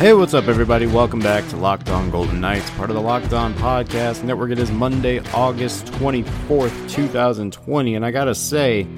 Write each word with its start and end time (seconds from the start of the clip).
Hey, 0.00 0.14
what's 0.14 0.32
up, 0.32 0.48
everybody? 0.48 0.86
Welcome 0.86 1.20
back 1.20 1.46
to 1.48 1.58
Locked 1.58 1.90
On 1.90 2.10
Golden 2.10 2.40
Knights, 2.40 2.70
part 2.70 2.88
of 2.88 2.96
the 2.96 3.02
Locked 3.02 3.34
On 3.34 3.52
Podcast 3.52 4.24
Network. 4.24 4.50
It 4.50 4.58
is 4.58 4.70
Monday, 4.70 5.18
August 5.34 5.88
24th, 5.88 6.90
2020, 6.90 7.96
and 7.96 8.06
I 8.06 8.10
gotta 8.10 8.34
say, 8.34 8.88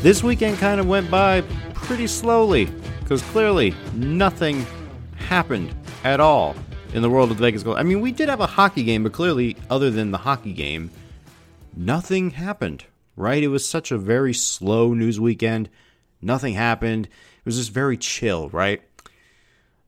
this 0.00 0.22
weekend 0.22 0.56
kind 0.56 0.80
of 0.80 0.86
went 0.86 1.10
by 1.10 1.42
pretty 1.74 2.06
slowly 2.06 2.64
because 3.00 3.20
clearly 3.24 3.74
nothing 3.92 4.64
happened 5.16 5.74
at 6.02 6.18
all 6.18 6.56
in 6.94 7.02
the 7.02 7.10
world 7.10 7.30
of 7.30 7.36
Vegas 7.36 7.62
Gold. 7.62 7.76
I 7.76 7.82
mean, 7.82 8.00
we 8.00 8.10
did 8.10 8.30
have 8.30 8.40
a 8.40 8.46
hockey 8.46 8.84
game, 8.84 9.02
but 9.02 9.12
clearly, 9.12 9.54
other 9.68 9.90
than 9.90 10.12
the 10.12 10.16
hockey 10.16 10.54
game, 10.54 10.90
nothing 11.76 12.30
happened, 12.30 12.86
right? 13.16 13.42
It 13.42 13.48
was 13.48 13.68
such 13.68 13.92
a 13.92 13.98
very 13.98 14.32
slow 14.32 14.94
news 14.94 15.20
weekend. 15.20 15.68
Nothing 16.22 16.54
happened. 16.54 17.04
It 17.04 17.44
was 17.44 17.58
just 17.58 17.70
very 17.70 17.98
chill, 17.98 18.48
right? 18.48 18.82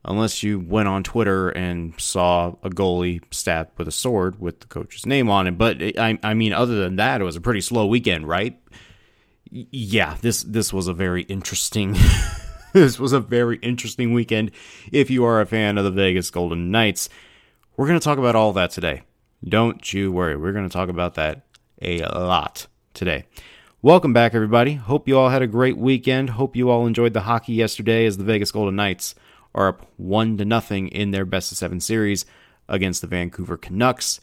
Unless 0.06 0.42
you 0.42 0.60
went 0.60 0.88
on 0.88 1.02
Twitter 1.02 1.50
and 1.50 1.92
saw 2.00 2.54
a 2.62 2.70
goalie 2.70 3.20
stabbed 3.32 3.76
with 3.76 3.88
a 3.88 3.92
sword 3.92 4.40
with 4.40 4.60
the 4.60 4.66
coach's 4.66 5.04
name 5.04 5.28
on 5.28 5.46
it. 5.46 5.58
But 5.58 5.82
I, 5.98 6.18
I 6.22 6.34
mean, 6.34 6.52
other 6.52 6.76
than 6.76 6.96
that, 6.96 7.20
it 7.20 7.24
was 7.24 7.36
a 7.36 7.40
pretty 7.40 7.60
slow 7.60 7.86
weekend, 7.86 8.28
right? 8.28 8.58
Yeah, 9.50 10.16
this 10.22 10.42
this 10.44 10.72
was 10.72 10.88
a 10.88 10.92
very 10.92 11.22
interesting. 11.22 11.96
this 12.72 12.98
was 12.98 13.12
a 13.12 13.20
very 13.20 13.58
interesting 13.58 14.12
weekend. 14.12 14.52
If 14.92 15.10
you 15.10 15.24
are 15.24 15.40
a 15.40 15.46
fan 15.46 15.78
of 15.78 15.84
the 15.84 15.90
Vegas 15.90 16.30
Golden 16.30 16.70
Knights, 16.70 17.08
we're 17.76 17.86
going 17.86 17.98
to 17.98 18.04
talk 18.04 18.18
about 18.18 18.36
all 18.36 18.52
that 18.54 18.70
today. 18.70 19.02
Don't 19.44 19.92
you 19.92 20.12
worry. 20.12 20.36
We're 20.36 20.52
going 20.52 20.68
to 20.68 20.72
talk 20.72 20.88
about 20.88 21.14
that 21.14 21.46
a 21.80 22.00
lot 22.00 22.66
today. 22.94 23.24
Welcome 23.82 24.12
back, 24.12 24.34
everybody. 24.34 24.74
Hope 24.74 25.06
you 25.06 25.18
all 25.18 25.28
had 25.28 25.42
a 25.42 25.46
great 25.46 25.76
weekend. 25.76 26.30
Hope 26.30 26.56
you 26.56 26.70
all 26.70 26.86
enjoyed 26.86 27.12
the 27.12 27.20
hockey 27.20 27.52
yesterday 27.52 28.04
as 28.06 28.16
the 28.16 28.24
Vegas 28.24 28.50
Golden 28.50 28.74
Knights 28.74 29.14
are 29.56 29.68
up 29.68 29.90
one 29.96 30.36
to 30.36 30.44
nothing 30.44 30.88
in 30.88 31.10
their 31.10 31.24
best 31.24 31.50
of 31.50 31.58
seven 31.58 31.80
series 31.80 32.26
against 32.68 33.00
the 33.00 33.06
Vancouver 33.06 33.56
Canucks. 33.56 34.20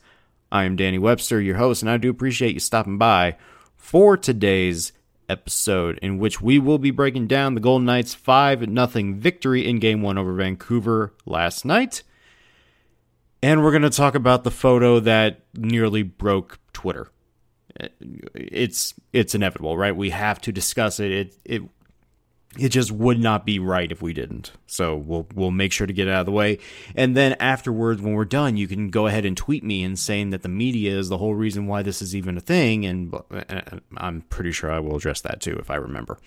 I 0.52 0.66
am 0.66 0.76
Danny 0.76 1.00
Webster, 1.00 1.42
your 1.42 1.58
host, 1.58 1.82
and 1.82 1.90
I 1.90 1.98
do 1.98 2.10
appreciate 2.10 2.54
you 2.54 2.60
stopping 2.60 3.00
by 3.00 3.36
for 3.76 4.16
today's 4.16 4.94
episode, 5.28 5.98
in 6.02 6.20
which 6.20 6.40
we 6.40 6.60
will 6.60 6.78
be 6.78 6.92
breaking 6.92 7.28
down 7.28 7.56
the 7.56 7.60
Golden 7.60 7.86
Knights' 7.86 8.14
5 8.14 8.60
0 8.60 9.14
victory 9.16 9.68
in 9.68 9.80
Game 9.80 10.02
1 10.04 10.18
over 10.18 10.34
Vancouver 10.34 11.14
last 11.26 11.66
night. 11.66 12.04
And 13.42 13.64
we're 13.64 13.72
going 13.72 13.82
to 13.82 13.90
talk 13.90 14.16
about 14.16 14.44
the 14.44 14.52
photo 14.52 15.00
that 15.02 15.42
nearly 15.54 16.04
broke 16.04 16.60
Twitter. 16.72 17.10
It's 18.36 18.94
it's 19.12 19.34
inevitable, 19.34 19.76
right? 19.76 19.96
We 19.96 20.12
have 20.12 20.40
to 20.42 20.52
discuss 20.52 21.00
it. 21.00 21.12
It 21.12 21.36
it 21.44 21.62
it 22.58 22.70
just 22.70 22.92
would 22.92 23.20
not 23.20 23.46
be 23.46 23.60
right 23.60 23.92
if 23.92 24.02
we 24.02 24.14
didn't. 24.14 24.52
So 24.68 24.96
we'll 24.96 25.28
we'll 25.34 25.52
make 25.52 25.72
sure 25.72 25.88
to 25.88 25.94
get 25.94 26.08
out 26.08 26.22
of 26.22 26.26
the 26.26 26.32
way. 26.32 26.60
And 26.96 27.16
then 27.16 27.34
afterwards, 27.40 28.02
when 28.02 28.14
we're 28.14 28.26
done, 28.26 28.58
you 28.58 28.68
can 28.68 28.90
go 28.90 29.08
ahead 29.08 29.26
and 29.26 29.36
tweet 29.36 29.64
me 29.64 29.84
and 29.84 29.98
saying 29.98 30.30
that 30.32 30.44
the 30.44 30.50
media 30.50 30.98
is 30.98 31.10
the 31.10 31.18
whole 31.18 31.36
reason 31.36 31.68
why 31.68 31.82
this 31.82 32.02
is 32.02 32.16
even 32.16 32.38
a 32.38 32.42
thing. 32.42 32.86
And 32.86 33.14
uh, 33.14 33.80
I'm 33.98 34.22
pretty 34.22 34.52
sure 34.52 34.72
I 34.72 34.80
will 34.80 34.96
address 34.96 35.22
that 35.22 35.42
too 35.42 35.58
if 35.60 35.72
I 35.72 35.76
remember. 35.76 36.20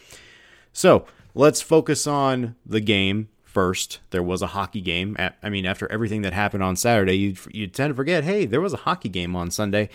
So 0.72 1.06
let's 1.34 1.62
focus 1.62 2.06
on 2.06 2.56
the 2.64 2.80
game 2.80 3.28
first. 3.44 4.00
There 4.10 4.22
was 4.22 4.42
a 4.42 4.48
hockey 4.48 4.80
game. 4.80 5.16
I 5.42 5.48
mean, 5.48 5.64
after 5.64 5.90
everything 5.90 6.22
that 6.22 6.32
happened 6.32 6.62
on 6.62 6.76
Saturday, 6.76 7.14
you 7.14 7.36
you 7.50 7.66
tend 7.66 7.92
to 7.92 7.94
forget. 7.94 8.24
Hey, 8.24 8.46
there 8.46 8.60
was 8.60 8.72
a 8.72 8.78
hockey 8.78 9.08
game 9.08 9.36
on 9.36 9.50
Sunday. 9.50 9.88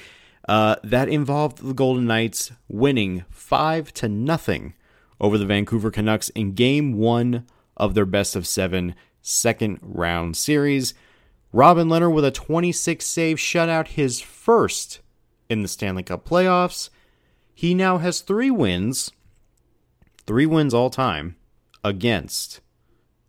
Uh, 0.49 0.75
that 0.83 1.07
involved 1.07 1.59
the 1.59 1.73
Golden 1.73 2.07
Knights 2.07 2.51
winning 2.67 3.25
five 3.29 3.93
to 3.93 4.09
nothing 4.09 4.73
over 5.21 5.37
the 5.37 5.45
Vancouver 5.45 5.91
Canucks 5.91 6.29
in 6.29 6.53
game 6.53 6.93
one 6.93 7.45
of 7.77 7.93
their 7.93 8.05
best 8.05 8.35
of 8.35 8.45
seven 8.45 8.95
second 9.21 9.79
round 9.81 10.35
series. 10.35 10.93
Robin 11.53 11.87
Lehner 11.87 12.11
with 12.11 12.25
a 12.25 12.31
26 12.31 13.05
save 13.05 13.37
shutout, 13.37 13.89
his 13.89 14.19
first 14.19 14.99
in 15.47 15.61
the 15.61 15.67
Stanley 15.67 16.03
Cup 16.03 16.27
playoffs. 16.27 16.89
He 17.53 17.73
now 17.73 17.99
has 17.99 18.21
three 18.21 18.49
wins, 18.49 19.11
three 20.25 20.47
wins 20.47 20.73
all 20.73 20.89
time 20.89 21.35
against 21.83 22.59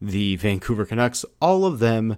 the 0.00 0.36
Vancouver 0.36 0.86
Canucks. 0.86 1.24
All 1.40 1.66
of 1.66 1.78
them 1.78 2.16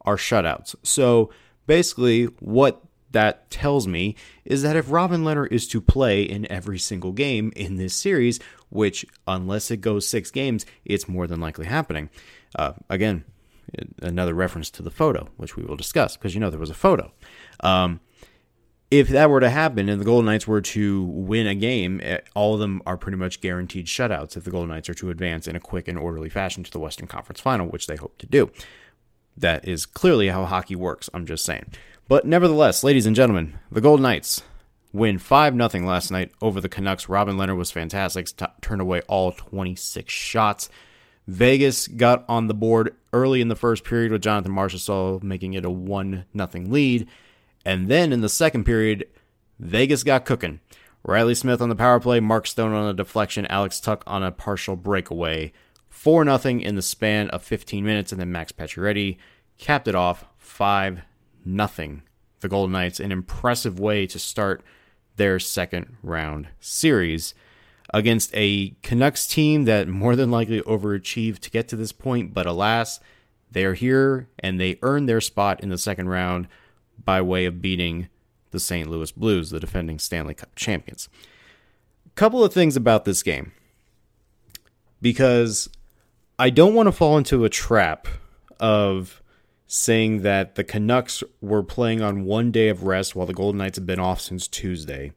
are 0.00 0.16
shutouts. 0.16 0.74
So 0.82 1.30
basically, 1.66 2.24
what 2.40 2.82
that 3.12 3.50
tells 3.50 3.86
me 3.86 4.16
is 4.44 4.62
that 4.62 4.76
if 4.76 4.90
Robin 4.90 5.22
Lehner 5.22 5.50
is 5.50 5.66
to 5.68 5.80
play 5.80 6.22
in 6.22 6.50
every 6.50 6.78
single 6.78 7.12
game 7.12 7.52
in 7.54 7.76
this 7.76 7.94
series, 7.94 8.40
which, 8.70 9.06
unless 9.26 9.70
it 9.70 9.80
goes 9.80 10.08
six 10.08 10.30
games, 10.30 10.66
it's 10.84 11.08
more 11.08 11.26
than 11.26 11.40
likely 11.40 11.66
happening. 11.66 12.10
Uh, 12.56 12.72
again, 12.88 13.24
another 14.00 14.34
reference 14.34 14.70
to 14.70 14.82
the 14.82 14.90
photo, 14.90 15.28
which 15.36 15.56
we 15.56 15.62
will 15.62 15.76
discuss 15.76 16.16
because 16.16 16.34
you 16.34 16.40
know 16.40 16.50
there 16.50 16.58
was 16.58 16.70
a 16.70 16.74
photo. 16.74 17.12
Um, 17.60 18.00
if 18.90 19.08
that 19.08 19.30
were 19.30 19.40
to 19.40 19.48
happen 19.48 19.88
and 19.88 19.98
the 19.98 20.04
Golden 20.04 20.26
Knights 20.26 20.46
were 20.46 20.60
to 20.60 21.04
win 21.04 21.46
a 21.46 21.54
game, 21.54 22.00
eh, 22.02 22.18
all 22.34 22.52
of 22.52 22.60
them 22.60 22.82
are 22.84 22.98
pretty 22.98 23.16
much 23.16 23.40
guaranteed 23.40 23.86
shutouts 23.86 24.36
if 24.36 24.44
the 24.44 24.50
Golden 24.50 24.68
Knights 24.68 24.90
are 24.90 24.94
to 24.94 25.08
advance 25.08 25.48
in 25.48 25.56
a 25.56 25.60
quick 25.60 25.88
and 25.88 25.98
orderly 25.98 26.28
fashion 26.28 26.62
to 26.62 26.70
the 26.70 26.78
Western 26.78 27.06
Conference 27.06 27.40
Final, 27.40 27.68
which 27.68 27.86
they 27.86 27.96
hope 27.96 28.18
to 28.18 28.26
do. 28.26 28.50
That 29.34 29.66
is 29.66 29.86
clearly 29.86 30.28
how 30.28 30.44
hockey 30.44 30.76
works. 30.76 31.08
I'm 31.14 31.24
just 31.24 31.42
saying. 31.42 31.72
But 32.12 32.26
nevertheless, 32.26 32.84
ladies 32.84 33.06
and 33.06 33.16
gentlemen, 33.16 33.58
the 33.70 33.80
Golden 33.80 34.02
Knights 34.02 34.42
win 34.92 35.16
5 35.16 35.54
0 35.54 35.86
last 35.86 36.10
night 36.10 36.30
over 36.42 36.60
the 36.60 36.68
Canucks. 36.68 37.08
Robin 37.08 37.36
Lehner 37.38 37.56
was 37.56 37.70
fantastic, 37.70 38.26
t- 38.26 38.44
turned 38.60 38.82
away 38.82 39.00
all 39.08 39.32
26 39.32 40.12
shots. 40.12 40.68
Vegas 41.26 41.88
got 41.88 42.26
on 42.28 42.48
the 42.48 42.54
board 42.54 42.94
early 43.14 43.40
in 43.40 43.48
the 43.48 43.56
first 43.56 43.82
period 43.82 44.12
with 44.12 44.20
Jonathan 44.20 44.52
Marchessault 44.52 45.22
making 45.22 45.54
it 45.54 45.64
a 45.64 45.70
1 45.70 46.26
0 46.36 46.48
lead. 46.66 47.08
And 47.64 47.88
then 47.88 48.12
in 48.12 48.20
the 48.20 48.28
second 48.28 48.64
period, 48.64 49.06
Vegas 49.58 50.04
got 50.04 50.26
cooking. 50.26 50.60
Riley 51.04 51.34
Smith 51.34 51.62
on 51.62 51.70
the 51.70 51.74
power 51.74 51.98
play, 51.98 52.20
Mark 52.20 52.46
Stone 52.46 52.74
on 52.74 52.90
a 52.90 52.92
deflection, 52.92 53.46
Alex 53.46 53.80
Tuch 53.80 54.02
on 54.06 54.22
a 54.22 54.30
partial 54.30 54.76
breakaway. 54.76 55.50
4 55.88 56.26
0 56.26 56.60
in 56.60 56.74
the 56.74 56.82
span 56.82 57.30
of 57.30 57.42
15 57.42 57.82
minutes, 57.82 58.12
and 58.12 58.20
then 58.20 58.30
Max 58.30 58.52
Pacioretty 58.52 59.16
capped 59.56 59.88
it 59.88 59.94
off 59.94 60.26
5 60.36 61.00
nothing 61.44 62.02
the 62.40 62.48
Golden 62.48 62.72
Knights, 62.72 63.00
an 63.00 63.12
impressive 63.12 63.80
way 63.80 64.06
to 64.06 64.18
start 64.18 64.62
their 65.16 65.38
second 65.38 65.96
round 66.02 66.48
series 66.60 67.34
against 67.94 68.30
a 68.34 68.74
Canucks 68.82 69.26
team 69.26 69.64
that 69.64 69.88
more 69.88 70.16
than 70.16 70.30
likely 70.30 70.60
overachieved 70.62 71.40
to 71.40 71.50
get 71.50 71.68
to 71.68 71.76
this 71.76 71.92
point, 71.92 72.34
but 72.34 72.46
alas, 72.46 73.00
they're 73.50 73.74
here 73.74 74.28
and 74.38 74.60
they 74.60 74.78
earned 74.82 75.08
their 75.08 75.20
spot 75.20 75.60
in 75.60 75.68
the 75.68 75.78
second 75.78 76.08
round 76.08 76.48
by 77.04 77.20
way 77.20 77.44
of 77.44 77.62
beating 77.62 78.08
the 78.50 78.60
St. 78.60 78.88
Louis 78.88 79.12
Blues, 79.12 79.50
the 79.50 79.60
defending 79.60 79.98
Stanley 79.98 80.34
Cup 80.34 80.54
champions. 80.54 81.08
Couple 82.14 82.44
of 82.44 82.52
things 82.52 82.76
about 82.76 83.04
this 83.04 83.22
game 83.22 83.52
because 85.00 85.70
I 86.38 86.50
don't 86.50 86.74
want 86.74 86.86
to 86.86 86.92
fall 86.92 87.16
into 87.16 87.44
a 87.44 87.48
trap 87.48 88.06
of 88.60 89.21
saying 89.74 90.20
that 90.20 90.54
the 90.54 90.62
Canucks 90.62 91.24
were 91.40 91.62
playing 91.62 92.02
on 92.02 92.24
one 92.24 92.50
day 92.50 92.68
of 92.68 92.82
rest 92.82 93.16
while 93.16 93.24
the 93.24 93.32
Golden 93.32 93.56
Knights 93.56 93.78
have 93.78 93.86
been 93.86 93.98
off 93.98 94.20
since 94.20 94.46
Tuesday. 94.46 95.12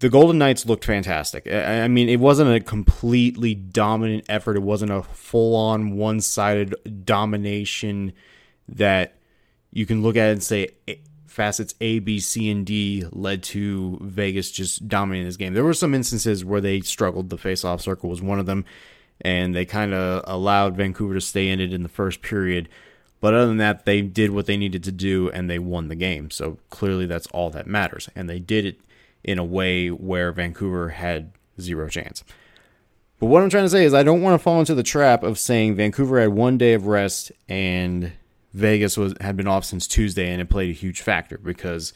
The 0.00 0.10
Golden 0.10 0.36
Knights 0.36 0.66
looked 0.66 0.84
fantastic. 0.84 1.50
I 1.50 1.88
mean, 1.88 2.10
it 2.10 2.20
wasn't 2.20 2.54
a 2.54 2.60
completely 2.60 3.54
dominant 3.54 4.26
effort. 4.28 4.56
It 4.56 4.62
wasn't 4.62 4.90
a 4.90 5.02
full 5.02 5.56
on 5.56 5.96
one 5.96 6.20
sided 6.20 6.74
domination 7.06 8.12
that 8.68 9.16
you 9.70 9.86
can 9.86 10.02
look 10.02 10.16
at 10.16 10.30
and 10.30 10.42
say 10.42 10.68
eh, 10.86 10.96
facets 11.26 11.74
A, 11.80 11.98
B, 12.00 12.20
C, 12.20 12.50
and 12.50 12.66
D 12.66 13.06
led 13.10 13.42
to 13.44 13.98
Vegas 14.02 14.50
just 14.50 14.86
dominating 14.86 15.26
this 15.26 15.38
game. 15.38 15.54
There 15.54 15.64
were 15.64 15.72
some 15.72 15.94
instances 15.94 16.44
where 16.44 16.60
they 16.60 16.80
struggled. 16.80 17.30
The 17.30 17.38
face-off 17.38 17.80
circle 17.80 18.10
was 18.10 18.20
one 18.20 18.38
of 18.38 18.44
them 18.44 18.66
and 19.22 19.54
they 19.54 19.64
kind 19.64 19.94
of 19.94 20.22
allowed 20.26 20.76
Vancouver 20.76 21.14
to 21.14 21.20
stay 21.20 21.48
in 21.48 21.60
it 21.60 21.72
in 21.72 21.82
the 21.82 21.88
first 21.88 22.20
period. 22.20 22.68
But 23.20 23.34
other 23.34 23.46
than 23.46 23.58
that, 23.58 23.84
they 23.84 24.02
did 24.02 24.32
what 24.32 24.46
they 24.46 24.56
needed 24.56 24.82
to 24.84 24.92
do 24.92 25.30
and 25.30 25.48
they 25.48 25.60
won 25.60 25.88
the 25.88 25.94
game. 25.94 26.30
So 26.30 26.58
clearly, 26.70 27.06
that's 27.06 27.28
all 27.28 27.50
that 27.50 27.68
matters. 27.68 28.08
And 28.16 28.28
they 28.28 28.40
did 28.40 28.66
it 28.66 28.80
in 29.22 29.38
a 29.38 29.44
way 29.44 29.88
where 29.88 30.32
Vancouver 30.32 30.90
had 30.90 31.32
zero 31.60 31.88
chance. 31.88 32.24
But 33.20 33.26
what 33.26 33.40
I'm 33.40 33.50
trying 33.50 33.64
to 33.64 33.70
say 33.70 33.84
is, 33.84 33.94
I 33.94 34.02
don't 34.02 34.22
want 34.22 34.34
to 34.34 34.42
fall 34.42 34.58
into 34.58 34.74
the 34.74 34.82
trap 34.82 35.22
of 35.22 35.38
saying 35.38 35.76
Vancouver 35.76 36.20
had 36.20 36.30
one 36.30 36.58
day 36.58 36.72
of 36.72 36.88
rest 36.88 37.30
and 37.48 38.10
Vegas 38.52 38.96
was 38.96 39.14
had 39.20 39.36
been 39.36 39.46
off 39.46 39.64
since 39.64 39.86
Tuesday 39.86 40.30
and 40.30 40.40
it 40.40 40.50
played 40.50 40.70
a 40.70 40.74
huge 40.74 41.00
factor 41.00 41.38
because 41.38 41.92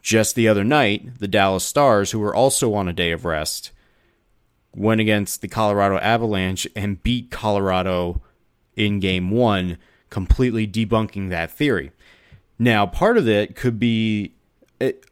just 0.00 0.34
the 0.34 0.48
other 0.48 0.64
night, 0.64 1.18
the 1.18 1.28
Dallas 1.28 1.64
Stars, 1.64 2.12
who 2.12 2.20
were 2.20 2.34
also 2.34 2.72
on 2.72 2.88
a 2.88 2.92
day 2.92 3.10
of 3.12 3.24
rest, 3.24 3.72
went 4.76 5.00
against 5.00 5.40
the 5.40 5.48
Colorado 5.48 5.98
Avalanche 5.98 6.66
and 6.76 7.02
beat 7.02 7.30
Colorado 7.30 8.22
in 8.76 9.00
game 9.00 9.30
one, 9.30 9.78
completely 10.10 10.66
debunking 10.66 11.30
that 11.30 11.50
theory. 11.50 11.90
Now, 12.58 12.86
part 12.86 13.18
of 13.18 13.26
it 13.26 13.56
could 13.56 13.78
be, 13.80 14.34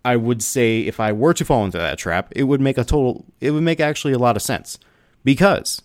I 0.05 0.17
would 0.17 0.43
say, 0.43 0.81
if 0.81 1.01
I 1.01 1.13
were 1.13 1.35
to 1.35 1.45
fall 1.45 1.65
into 1.65 1.79
that 1.79 1.99
trap, 1.99 2.33
it 2.37 2.45
would 2.45 2.61
make 2.61 2.79
a 2.79 2.85
total, 2.85 3.25
it 3.41 3.51
would 3.51 3.63
make 3.63 3.81
actually 3.81 4.13
a 4.13 4.19
lot 4.19 4.37
of 4.37 4.43
sense. 4.43 4.79
Because 5.25 5.83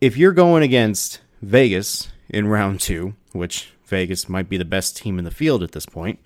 if 0.00 0.16
you're 0.16 0.32
going 0.32 0.62
against 0.62 1.20
Vegas 1.42 2.08
in 2.28 2.46
round 2.46 2.80
two, 2.80 3.14
which 3.32 3.72
Vegas 3.86 4.28
might 4.28 4.48
be 4.48 4.56
the 4.56 4.64
best 4.64 4.96
team 4.96 5.18
in 5.18 5.24
the 5.24 5.30
field 5.30 5.62
at 5.62 5.72
this 5.72 5.86
point. 5.86 6.18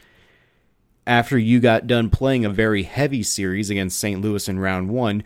After 1.06 1.38
you 1.38 1.60
got 1.60 1.86
done 1.86 2.10
playing 2.10 2.44
a 2.44 2.50
very 2.50 2.84
heavy 2.84 3.22
series 3.22 3.70
against 3.70 3.98
St. 3.98 4.20
Louis 4.20 4.48
in 4.48 4.58
round 4.58 4.90
one, 4.90 5.22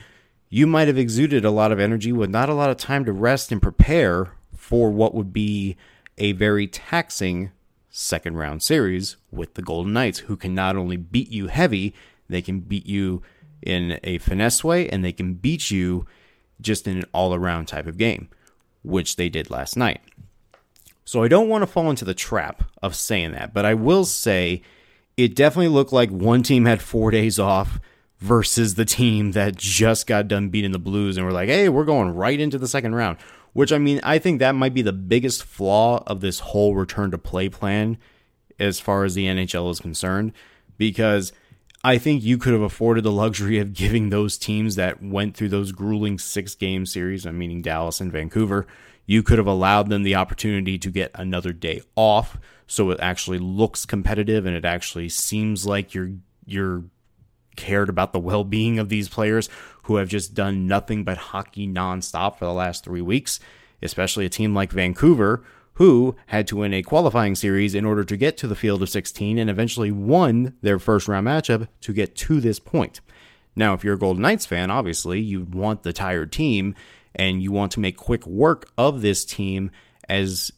you 0.55 0.69
might 0.69 0.87
have 0.87 0.97
exuded 0.97 1.45
a 1.45 1.51
lot 1.51 1.73
of 1.73 1.81
energy 1.81 2.12
with 2.12 2.31
not 2.31 2.49
a 2.49 2.55
lot 2.55 2.71
of 2.71 2.77
time 2.77 3.05
to 3.05 3.12
rest 3.12 3.51
and 3.51 3.61
prepare 3.61 4.31
for 4.55 4.89
what 4.89 5.12
would 5.12 5.33
be 5.33 5.77
a 6.17 6.31
very 6.31 6.69
taxing 6.69 7.51
second 7.91 8.37
round 8.37 8.62
series 8.62 9.17
with 9.33 9.55
the 9.55 9.62
Golden 9.62 9.93
Knights, 9.93 10.21
who 10.21 10.37
can 10.37 10.55
not 10.55 10.77
only 10.77 10.97
beat 10.97 11.29
you 11.29 11.49
heavy, 11.49 11.93
they 12.29 12.41
can 12.41 12.61
beat 12.61 12.87
you 12.87 13.21
in 13.62 13.99
a 14.05 14.19
finesse 14.19 14.62
way 14.62 14.89
and 14.89 15.05
they 15.05 15.11
can 15.11 15.35
beat 15.35 15.73
you 15.73 16.06
just 16.61 16.87
in 16.87 16.99
an 16.99 17.05
all 17.12 17.35
around 17.35 17.67
type 17.67 17.89
of 17.89 17.99
game, 17.99 18.29
which 18.85 19.17
they 19.17 19.29
did 19.29 19.50
last 19.50 19.77
night. 19.77 20.03
So 21.05 21.25
I 21.25 21.29
don't 21.29 21.49
want 21.49 21.62
to 21.62 21.67
fall 21.67 21.91
into 21.91 22.05
the 22.05 22.15
trap 22.15 22.62
of 22.81 22.95
saying 22.95 23.33
that, 23.33 23.53
but 23.53 23.65
I 23.65 23.75
will 23.75 24.05
say 24.05 24.62
it 25.17 25.35
definitely 25.35 25.67
looked 25.67 25.93
like 25.93 26.11
one 26.11 26.45
team 26.45 26.65
had 26.65 26.81
four 26.81 27.11
days 27.11 27.41
off 27.41 27.81
versus 28.25 28.75
the 28.75 28.87
team 28.87 29.32
that 29.32 29.55
just 29.55 30.06
got 30.06 30.26
done 30.26 30.49
beating 30.49 30.73
the 30.73 30.79
Blues 30.79 31.19
and 31.19 31.26
we're 31.26 31.32
like, 31.32 31.50
hey, 31.50 31.69
we're 31.69 31.85
going 31.85 32.09
right 32.09 32.41
into 32.41 32.56
the 32.56 32.67
second 32.67 32.94
round. 32.94 33.19
Which 33.53 33.71
I 33.71 33.76
mean, 33.76 34.00
I 34.03 34.19
think 34.19 34.38
that 34.38 34.55
might 34.55 34.73
be 34.73 34.81
the 34.81 34.94
biggest 34.94 35.44
flaw 35.44 36.03
of 36.06 36.23
this 36.23 36.38
whole 36.38 36.75
return 36.75 37.11
to 37.11 37.19
play 37.19 37.50
plan 37.50 37.99
as 38.59 38.81
far 38.81 39.05
as 39.05 39.15
the 39.15 39.26
NHL 39.26 39.71
is 39.71 39.79
concerned, 39.79 40.32
because 40.79 41.32
I 41.85 41.99
think 41.99 42.25
you 42.25 42.38
could 42.38 42.55
have 42.55 42.62
afforded 42.62 43.05
the 43.05 43.12
luxury 43.12 43.59
of 43.59 43.75
giving 43.75 44.09
those 44.09 44.38
teams 44.38 44.76
that 44.76 45.03
went 45.03 45.37
through 45.37 45.50
those 45.50 45.71
grueling 45.71 46.19
six 46.19 46.55
game 46.55 46.87
series, 46.87 47.26
I'm 47.26 47.37
meaning 47.37 47.61
Dallas 47.61 48.00
and 48.00 48.11
Vancouver, 48.11 48.67
you 49.05 49.23
could 49.23 49.37
have 49.37 49.47
allowed 49.47 49.91
them 49.91 50.03
the 50.03 50.15
opportunity 50.15 50.79
to 50.79 50.91
get 50.91 51.11
another 51.15 51.53
day 51.53 51.82
off 51.94 52.38
so 52.67 52.91
it 52.91 52.99
actually 53.00 53.38
looks 53.38 53.85
competitive 53.85 54.47
and 54.47 54.56
it 54.56 54.65
actually 54.65 55.11
seems 55.11 55.67
like 55.67 55.93
you're 55.93 56.12
you're 56.47 56.85
cared 57.56 57.89
about 57.89 58.12
the 58.12 58.21
well-being 58.21 58.79
of 58.79 58.89
these 58.89 59.09
players 59.09 59.49
who 59.85 59.97
have 59.97 60.09
just 60.09 60.35
done 60.35 60.67
nothing 60.67 61.05
but 61.05 61.17
hockey 61.17 61.67
nonstop 61.67 62.37
for 62.37 62.45
the 62.45 62.53
last 62.53 62.85
3 62.85 63.03
weeks, 63.03 63.41
especially 63.83 64.25
a 64.25 64.31
team 64.31 64.55
like 64.55 64.73
Vancouver 64.73 65.45
who 65.75 66.15
had 66.27 66.47
to 66.47 66.56
win 66.56 66.73
a 66.73 66.83
qualifying 66.83 67.35
series 67.35 67.75
in 67.75 67.85
order 67.85 68.05
to 68.05 68.17
get 68.17 68.37
to 68.37 68.47
the 68.47 68.55
field 68.55 68.83
of 68.83 68.89
16 68.89 69.39
and 69.39 69.51
eventually 69.51 69.91
won 69.91 70.55
their 70.62 70.79
first 70.79 71.09
round 71.09 71.27
matchup 71.27 71.67
to 71.81 71.93
get 71.93 72.15
to 72.15 72.41
this 72.41 72.61
point. 72.61 73.01
Now, 73.57 73.75
if 73.75 73.83
you're 73.83 73.95
a 73.95 73.99
Golden 73.99 74.23
Knights 74.23 74.47
fan, 74.47 74.71
obviously 74.71 75.21
you 75.21 75.43
want 75.43 75.83
the 75.83 75.93
tired 75.93 76.33
team 76.33 76.75
and 77.15 77.43
you 77.43 77.53
want 77.53 77.73
to 77.73 77.81
make 77.81 77.97
quick 77.97 78.27
work 78.27 78.71
of 78.79 79.03
this 79.03 79.25
team 79.25 79.71
as 80.09 80.50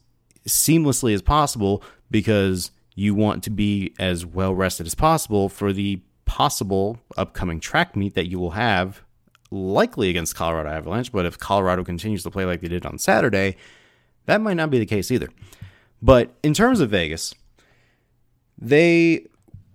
seamlessly 0.46 1.14
as 1.14 1.22
possible 1.22 1.82
because 2.10 2.70
you 2.94 3.14
want 3.14 3.42
to 3.44 3.50
be 3.50 3.94
as 3.99 4.25
well 4.25 4.54
rested 4.54 4.87
as 4.87 4.94
possible 4.94 5.49
for 5.49 5.72
the 5.72 6.00
possible 6.26 6.99
upcoming 7.17 7.61
track 7.61 7.96
meet 7.96 8.14
that 8.14 8.26
you 8.26 8.38
will 8.38 8.50
have 8.50 9.02
likely 9.50 10.11
against 10.11 10.34
Colorado 10.34 10.69
Avalanche, 10.69 11.12
but 11.12 11.25
if 11.25 11.38
Colorado 11.38 11.84
continues 11.84 12.23
to 12.25 12.31
play 12.31 12.44
like 12.44 12.61
they 12.61 12.69
did 12.69 12.84
on 12.84 12.99
Saturday, 12.99 13.56
that 14.26 14.40
might 14.40 14.55
not 14.55 14.70
be 14.70 14.78
the 14.78 14.87
case 14.87 15.11
either. 15.11 15.28
But 16.02 16.34
in 16.43 16.52
terms 16.52 16.81
of 16.81 16.90
Vegas, 16.90 17.34
they 18.58 19.26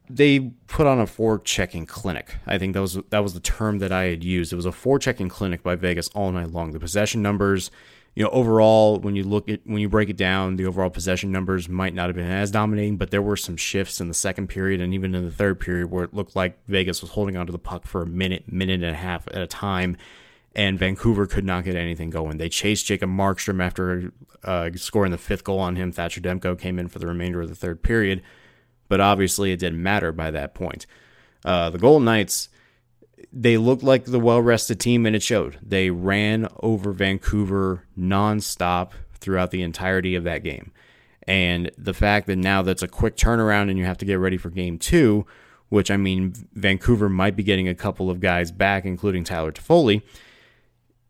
they 0.09 0.39
put 0.67 0.87
on 0.87 0.99
a 0.99 1.05
forechecking 1.05 1.87
clinic. 1.87 2.35
I 2.45 2.57
think 2.57 2.73
that 2.73 2.81
was 2.81 2.99
that 3.09 3.19
was 3.19 3.33
the 3.33 3.39
term 3.39 3.79
that 3.79 3.91
I 3.91 4.03
had 4.03 4.23
used. 4.23 4.51
It 4.51 4.57
was 4.57 4.65
a 4.65 4.71
forechecking 4.71 5.29
clinic 5.29 5.63
by 5.63 5.75
Vegas 5.75 6.09
all 6.09 6.31
night 6.31 6.51
long. 6.51 6.71
The 6.71 6.79
possession 6.79 7.21
numbers, 7.21 7.71
you 8.15 8.23
know, 8.23 8.29
overall 8.29 8.99
when 8.99 9.15
you 9.15 9.23
look 9.23 9.49
at 9.49 9.61
when 9.65 9.79
you 9.79 9.89
break 9.89 10.09
it 10.09 10.17
down, 10.17 10.57
the 10.57 10.65
overall 10.65 10.89
possession 10.89 11.31
numbers 11.31 11.69
might 11.69 11.93
not 11.93 12.07
have 12.07 12.15
been 12.15 12.29
as 12.29 12.51
dominating, 12.51 12.97
but 12.97 13.11
there 13.11 13.21
were 13.21 13.37
some 13.37 13.55
shifts 13.55 14.01
in 14.01 14.07
the 14.07 14.13
second 14.13 14.47
period 14.47 14.81
and 14.81 14.93
even 14.93 15.15
in 15.15 15.23
the 15.23 15.31
third 15.31 15.59
period 15.59 15.89
where 15.89 16.03
it 16.03 16.13
looked 16.13 16.35
like 16.35 16.59
Vegas 16.67 17.01
was 17.01 17.11
holding 17.11 17.37
onto 17.37 17.51
the 17.51 17.59
puck 17.59 17.85
for 17.85 18.01
a 18.01 18.05
minute, 18.05 18.51
minute 18.51 18.83
and 18.83 18.95
a 18.95 18.97
half 18.97 19.27
at 19.29 19.41
a 19.41 19.47
time 19.47 19.95
and 20.55 20.77
Vancouver 20.77 21.27
could 21.27 21.45
not 21.45 21.63
get 21.63 21.75
anything 21.75 22.09
going. 22.09 22.37
They 22.37 22.49
chased 22.49 22.85
Jacob 22.85 23.09
Markstrom 23.09 23.63
after 23.63 24.11
uh, 24.43 24.71
scoring 24.75 25.11
the 25.11 25.17
fifth 25.17 25.43
goal 25.43 25.59
on 25.59 25.75
him. 25.75 25.91
Thatcher 25.91 26.21
Demko 26.21 26.59
came 26.59 26.77
in 26.77 26.87
for 26.87 26.99
the 26.99 27.07
remainder 27.07 27.41
of 27.41 27.49
the 27.49 27.55
third 27.55 27.81
period, 27.83 28.21
but 28.89 28.99
obviously 28.99 29.51
it 29.51 29.59
didn't 29.59 29.81
matter 29.81 30.11
by 30.11 30.31
that 30.31 30.53
point. 30.53 30.85
Uh, 31.45 31.69
the 31.69 31.77
Golden 31.77 32.05
Knights, 32.05 32.49
they 33.31 33.57
looked 33.57 33.83
like 33.83 34.05
the 34.05 34.19
well 34.19 34.41
rested 34.41 34.79
team, 34.79 35.05
and 35.05 35.15
it 35.15 35.23
showed. 35.23 35.57
They 35.61 35.89
ran 35.89 36.47
over 36.61 36.91
Vancouver 36.91 37.85
nonstop 37.97 38.91
throughout 39.19 39.51
the 39.51 39.61
entirety 39.61 40.15
of 40.15 40.23
that 40.23 40.43
game. 40.43 40.71
And 41.27 41.71
the 41.77 41.93
fact 41.93 42.27
that 42.27 42.37
now 42.37 42.61
that's 42.61 42.81
a 42.81 42.87
quick 42.87 43.15
turnaround 43.15 43.69
and 43.69 43.77
you 43.77 43.85
have 43.85 43.99
to 43.99 44.05
get 44.05 44.15
ready 44.15 44.37
for 44.37 44.49
game 44.49 44.79
two, 44.79 45.25
which 45.69 45.91
I 45.91 45.97
mean, 45.97 46.33
Vancouver 46.53 47.09
might 47.09 47.35
be 47.35 47.43
getting 47.43 47.67
a 47.67 47.75
couple 47.75 48.09
of 48.09 48.19
guys 48.19 48.51
back, 48.51 48.85
including 48.85 49.23
Tyler 49.23 49.51
Toffoli 49.51 50.01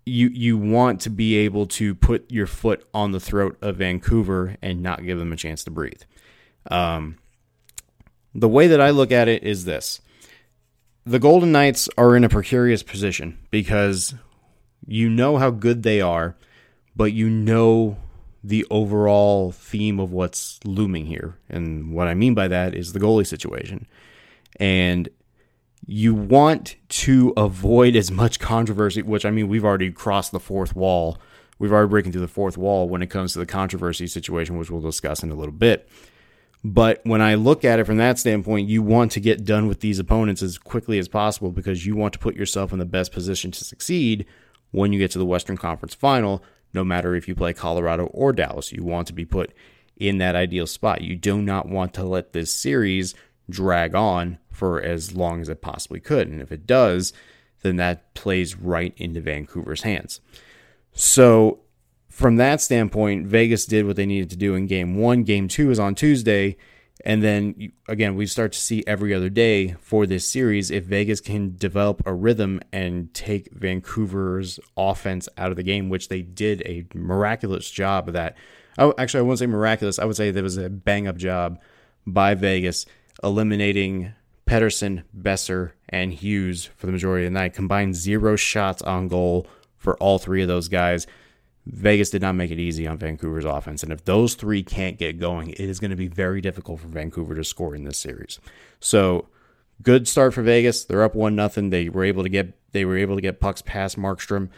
you 0.05 0.29
you 0.29 0.57
want 0.57 1.01
to 1.01 1.09
be 1.09 1.37
able 1.37 1.65
to 1.65 1.93
put 1.93 2.29
your 2.31 2.47
foot 2.47 2.87
on 2.93 3.11
the 3.11 3.19
throat 3.19 3.57
of 3.61 3.77
Vancouver 3.77 4.57
and 4.61 4.81
not 4.81 5.05
give 5.05 5.19
them 5.19 5.31
a 5.31 5.35
chance 5.35 5.63
to 5.63 5.71
breathe. 5.71 6.01
Um, 6.69 7.17
the 8.33 8.49
way 8.49 8.67
that 8.67 8.81
I 8.81 8.89
look 8.89 9.11
at 9.11 9.27
it 9.27 9.43
is 9.43 9.65
this: 9.65 10.01
the 11.05 11.19
Golden 11.19 11.51
Knights 11.51 11.89
are 11.97 12.15
in 12.15 12.23
a 12.23 12.29
precarious 12.29 12.83
position 12.83 13.37
because 13.49 14.13
you 14.85 15.09
know 15.09 15.37
how 15.37 15.49
good 15.49 15.83
they 15.83 16.01
are, 16.01 16.35
but 16.95 17.13
you 17.13 17.29
know 17.29 17.97
the 18.43 18.65
overall 18.69 19.51
theme 19.51 19.99
of 19.99 20.11
what's 20.11 20.59
looming 20.65 21.05
here, 21.05 21.37
and 21.49 21.93
what 21.93 22.07
I 22.07 22.13
mean 22.13 22.33
by 22.33 22.47
that 22.47 22.73
is 22.73 22.93
the 22.93 22.99
goalie 22.99 23.27
situation, 23.27 23.87
and 24.57 25.09
you 25.85 26.13
want 26.13 26.75
to 26.89 27.33
avoid 27.35 27.95
as 27.95 28.11
much 28.11 28.39
controversy, 28.39 29.01
which 29.01 29.25
I 29.25 29.31
mean, 29.31 29.47
we've 29.47 29.65
already 29.65 29.91
crossed 29.91 30.31
the 30.31 30.39
fourth 30.39 30.75
wall. 30.75 31.17
We've 31.59 31.71
already 31.71 31.89
breaking 31.89 32.11
through 32.11 32.21
the 32.21 32.27
fourth 32.27 32.57
wall 32.57 32.89
when 32.89 33.01
it 33.01 33.07
comes 33.07 33.33
to 33.33 33.39
the 33.39 33.45
controversy 33.45 34.07
situation, 34.07 34.57
which 34.57 34.71
we'll 34.71 34.81
discuss 34.81 35.21
in 35.23 35.31
a 35.31 35.35
little 35.35 35.53
bit. 35.53 35.87
But 36.63 37.01
when 37.03 37.21
I 37.21 37.35
look 37.35 37.65
at 37.65 37.79
it 37.79 37.85
from 37.85 37.97
that 37.97 38.19
standpoint, 38.19 38.69
you 38.69 38.83
want 38.83 39.11
to 39.13 39.19
get 39.19 39.45
done 39.45 39.67
with 39.67 39.79
these 39.79 39.97
opponents 39.97 40.43
as 40.43 40.57
quickly 40.57 40.99
as 40.99 41.07
possible 41.07 41.51
because 41.51 41.85
you 41.85 41.95
want 41.95 42.13
to 42.13 42.19
put 42.19 42.35
yourself 42.35 42.71
in 42.71 42.79
the 42.79 42.85
best 42.85 43.11
position 43.11 43.51
to 43.51 43.63
succeed 43.63 44.25
when 44.69 44.93
you 44.93 44.99
get 44.99 45.11
to 45.11 45.19
the 45.19 45.25
Western 45.25 45.57
Conference 45.57 45.95
final, 45.95 46.43
no 46.73 46.83
matter 46.83 47.15
if 47.15 47.27
you 47.27 47.33
play 47.33 47.53
Colorado 47.53 48.05
or 48.07 48.31
Dallas. 48.31 48.71
You 48.71 48.83
want 48.83 49.07
to 49.07 49.13
be 49.13 49.25
put 49.25 49.51
in 49.97 50.19
that 50.19 50.35
ideal 50.35 50.67
spot. 50.67 51.01
You 51.01 51.15
do 51.15 51.41
not 51.41 51.67
want 51.67 51.93
to 51.95 52.03
let 52.03 52.33
this 52.33 52.53
series 52.53 53.15
drag 53.49 53.95
on 53.95 54.37
for 54.51 54.81
as 54.81 55.15
long 55.15 55.41
as 55.41 55.49
it 55.49 55.61
possibly 55.61 55.99
could. 55.99 56.27
And 56.27 56.41
if 56.41 56.51
it 56.51 56.67
does, 56.67 57.11
then 57.63 57.77
that 57.77 58.13
plays 58.13 58.55
right 58.55 58.93
into 58.97 59.21
Vancouver's 59.21 59.81
hands. 59.81 60.21
So, 60.93 61.60
from 62.21 62.35
that 62.35 62.61
standpoint, 62.61 63.25
Vegas 63.25 63.65
did 63.65 63.87
what 63.87 63.95
they 63.95 64.05
needed 64.05 64.29
to 64.29 64.37
do 64.37 64.53
in 64.53 64.67
game 64.67 64.95
one. 64.95 65.23
Game 65.23 65.47
two 65.47 65.71
is 65.71 65.79
on 65.79 65.95
Tuesday. 65.95 66.55
And 67.03 67.23
then 67.23 67.71
again, 67.87 68.15
we 68.15 68.27
start 68.27 68.51
to 68.51 68.59
see 68.59 68.83
every 68.85 69.11
other 69.11 69.29
day 69.29 69.75
for 69.79 70.05
this 70.05 70.27
series 70.27 70.69
if 70.69 70.83
Vegas 70.83 71.19
can 71.19 71.55
develop 71.57 72.03
a 72.05 72.13
rhythm 72.13 72.61
and 72.71 73.11
take 73.15 73.51
Vancouver's 73.53 74.59
offense 74.77 75.27
out 75.35 75.49
of 75.49 75.57
the 75.57 75.63
game, 75.63 75.89
which 75.89 76.09
they 76.09 76.21
did 76.21 76.61
a 76.61 76.85
miraculous 76.93 77.71
job 77.71 78.07
of 78.07 78.13
that. 78.13 78.37
Actually, 78.77 79.19
I 79.19 79.23
wouldn't 79.23 79.39
say 79.39 79.47
miraculous. 79.47 79.97
I 79.97 80.05
would 80.05 80.15
say 80.15 80.29
there 80.29 80.43
was 80.43 80.57
a 80.57 80.69
bang 80.69 81.07
up 81.07 81.17
job 81.17 81.59
by 82.05 82.35
Vegas 82.35 82.85
eliminating 83.23 84.13
Pettersson, 84.45 85.03
Boeser, 85.19 85.71
and 85.89 86.13
Hughes 86.13 86.65
for 86.77 86.85
the 86.85 86.91
majority 86.91 87.25
of 87.25 87.33
the 87.33 87.39
night. 87.39 87.55
Combined 87.55 87.95
zero 87.95 88.35
shots 88.35 88.83
on 88.83 89.07
goal 89.07 89.47
for 89.77 89.97
all 89.97 90.19
three 90.19 90.43
of 90.43 90.47
those 90.47 90.67
guys. 90.67 91.07
Vegas 91.65 92.09
did 92.09 92.21
not 92.21 92.33
make 92.33 92.51
it 92.51 92.59
easy 92.59 92.87
on 92.87 92.97
Vancouver's 92.97 93.45
offense. 93.45 93.83
And 93.83 93.91
if 93.91 94.03
those 94.05 94.33
three 94.33 94.63
can't 94.63 94.97
get 94.97 95.19
going, 95.19 95.51
it 95.51 95.59
is 95.59 95.79
going 95.79 95.91
to 95.91 95.97
be 95.97 96.07
very 96.07 96.41
difficult 96.41 96.79
for 96.79 96.87
Vancouver 96.87 97.35
to 97.35 97.43
score 97.43 97.75
in 97.75 97.83
this 97.83 97.97
series. 97.97 98.39
So 98.79 99.27
good 99.81 100.07
start 100.07 100.33
for 100.33 100.41
Vegas. 100.41 100.83
They're 100.83 101.03
up 101.03 101.15
one 101.15 101.35
nothing. 101.35 101.69
They 101.69 101.89
were 101.89 102.03
able 102.03 102.23
to 102.23 102.29
get 102.29 102.57
they 102.71 102.85
were 102.85 102.97
able 102.97 103.15
to 103.15 103.21
get 103.21 103.39
pucks 103.39 103.61
past 103.61 103.97
Markstrom, 103.97 104.49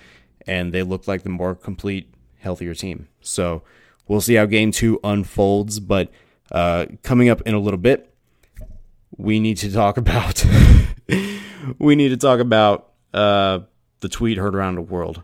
and 0.45 0.72
they 0.72 0.83
looked 0.83 1.07
like 1.07 1.24
the 1.24 1.29
more 1.29 1.55
complete, 1.55 2.13
healthier 2.39 2.74
team. 2.74 3.07
So 3.22 3.63
we'll 4.07 4.22
see 4.22 4.36
how 4.36 4.45
game 4.45 4.72
two 4.72 5.00
unfolds. 5.03 5.79
But 5.79 6.12
uh, 6.51 6.86
coming 7.01 7.29
up 7.29 7.41
in 7.41 7.53
a 7.53 7.60
little 7.60 7.79
bit, 7.79 8.13
we 9.17 9.39
need 9.39 9.57
to 9.57 9.72
talk 9.72 9.98
about 10.03 10.45
we 11.79 11.95
need 11.95 12.10
to 12.10 12.17
talk 12.17 12.39
about 12.39 12.91
uh, 13.13 13.60
the 14.00 14.10
tweet 14.10 14.38
heard 14.38 14.55
around 14.55 14.75
the 14.75 14.81
world, 14.81 15.24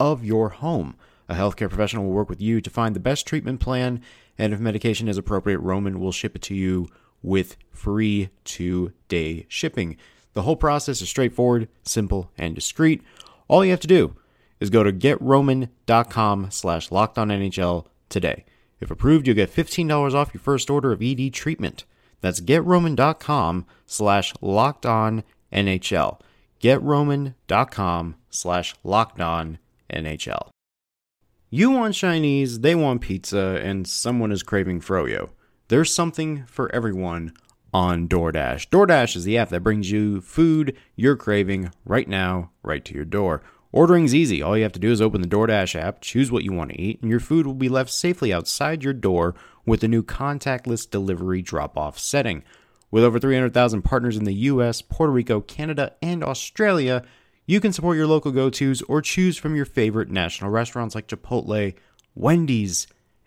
of 0.00 0.24
your 0.24 0.48
home. 0.48 0.96
A 1.28 1.34
healthcare 1.34 1.68
professional 1.68 2.06
will 2.06 2.12
work 2.12 2.28
with 2.28 2.40
you 2.40 2.60
to 2.60 2.70
find 2.70 2.96
the 2.96 3.00
best 3.00 3.24
treatment 3.24 3.60
plan, 3.60 4.02
and 4.36 4.52
if 4.52 4.58
medication 4.58 5.06
is 5.06 5.16
appropriate, 5.16 5.60
Roman 5.60 6.00
will 6.00 6.10
ship 6.10 6.34
it 6.34 6.42
to 6.42 6.54
you 6.56 6.88
with 7.22 7.56
free 7.70 8.30
two 8.42 8.92
day 9.06 9.46
shipping. 9.48 9.96
The 10.32 10.42
whole 10.42 10.56
process 10.56 11.00
is 11.02 11.08
straightforward, 11.08 11.68
simple, 11.84 12.32
and 12.36 12.54
discreet. 12.54 13.02
All 13.46 13.64
you 13.64 13.70
have 13.70 13.80
to 13.80 13.86
do 13.86 14.16
is 14.58 14.70
go 14.70 14.82
to 14.82 14.92
getroman.com 14.92 16.50
slash 16.50 16.88
lockedonnhl 16.88 17.86
today. 18.08 18.44
If 18.80 18.90
approved, 18.90 19.26
you'll 19.26 19.36
get 19.36 19.54
$15 19.54 20.14
off 20.14 20.34
your 20.34 20.40
first 20.40 20.70
order 20.70 20.92
of 20.92 21.02
ED 21.02 21.32
treatment. 21.32 21.84
That's 22.20 22.40
getroman.com 22.40 23.66
slash 23.86 24.34
lockedonnhl. 24.34 25.22
Getroman.com 26.60 28.16
slash 28.30 28.74
lockedonnhl. 29.90 30.50
You 31.52 31.70
want 31.70 31.94
Chinese, 31.94 32.60
they 32.60 32.76
want 32.76 33.00
pizza, 33.00 33.60
and 33.62 33.86
someone 33.86 34.30
is 34.30 34.44
craving 34.44 34.80
froyo. 34.80 35.30
There's 35.68 35.92
something 35.92 36.44
for 36.46 36.72
everyone 36.74 37.32
on 37.72 38.08
DoorDash. 38.08 38.68
DoorDash 38.68 39.16
is 39.16 39.24
the 39.24 39.38
app 39.38 39.48
that 39.50 39.62
brings 39.62 39.90
you 39.90 40.20
food 40.20 40.76
you're 40.94 41.16
craving 41.16 41.72
right 41.84 42.08
now, 42.08 42.50
right 42.62 42.84
to 42.84 42.94
your 42.94 43.04
door. 43.04 43.42
Ordering's 43.72 44.14
easy. 44.14 44.42
All 44.42 44.56
you 44.56 44.64
have 44.64 44.72
to 44.72 44.80
do 44.80 44.90
is 44.90 45.00
open 45.00 45.22
the 45.22 45.28
DoorDash 45.28 45.80
app, 45.80 46.00
choose 46.00 46.32
what 46.32 46.42
you 46.42 46.52
want 46.52 46.70
to 46.70 46.80
eat, 46.80 47.00
and 47.02 47.10
your 47.10 47.20
food 47.20 47.46
will 47.46 47.54
be 47.54 47.68
left 47.68 47.90
safely 47.90 48.32
outside 48.32 48.82
your 48.82 48.92
door 48.92 49.34
with 49.64 49.80
the 49.80 49.88
new 49.88 50.02
contactless 50.02 50.88
delivery 50.88 51.42
drop 51.42 51.78
off 51.78 51.98
setting. 51.98 52.42
With 52.90 53.04
over 53.04 53.20
300,000 53.20 53.82
partners 53.82 54.16
in 54.16 54.24
the 54.24 54.34
US, 54.34 54.82
Puerto 54.82 55.12
Rico, 55.12 55.40
Canada, 55.40 55.94
and 56.02 56.24
Australia, 56.24 57.04
you 57.50 57.60
can 57.60 57.72
support 57.72 57.96
your 57.96 58.06
local 58.06 58.30
go 58.30 58.48
tos 58.48 58.80
or 58.82 59.02
choose 59.02 59.36
from 59.36 59.56
your 59.56 59.64
favorite 59.64 60.08
national 60.08 60.52
restaurants 60.52 60.94
like 60.94 61.08
Chipotle, 61.08 61.74
Wendy's, 62.14 62.86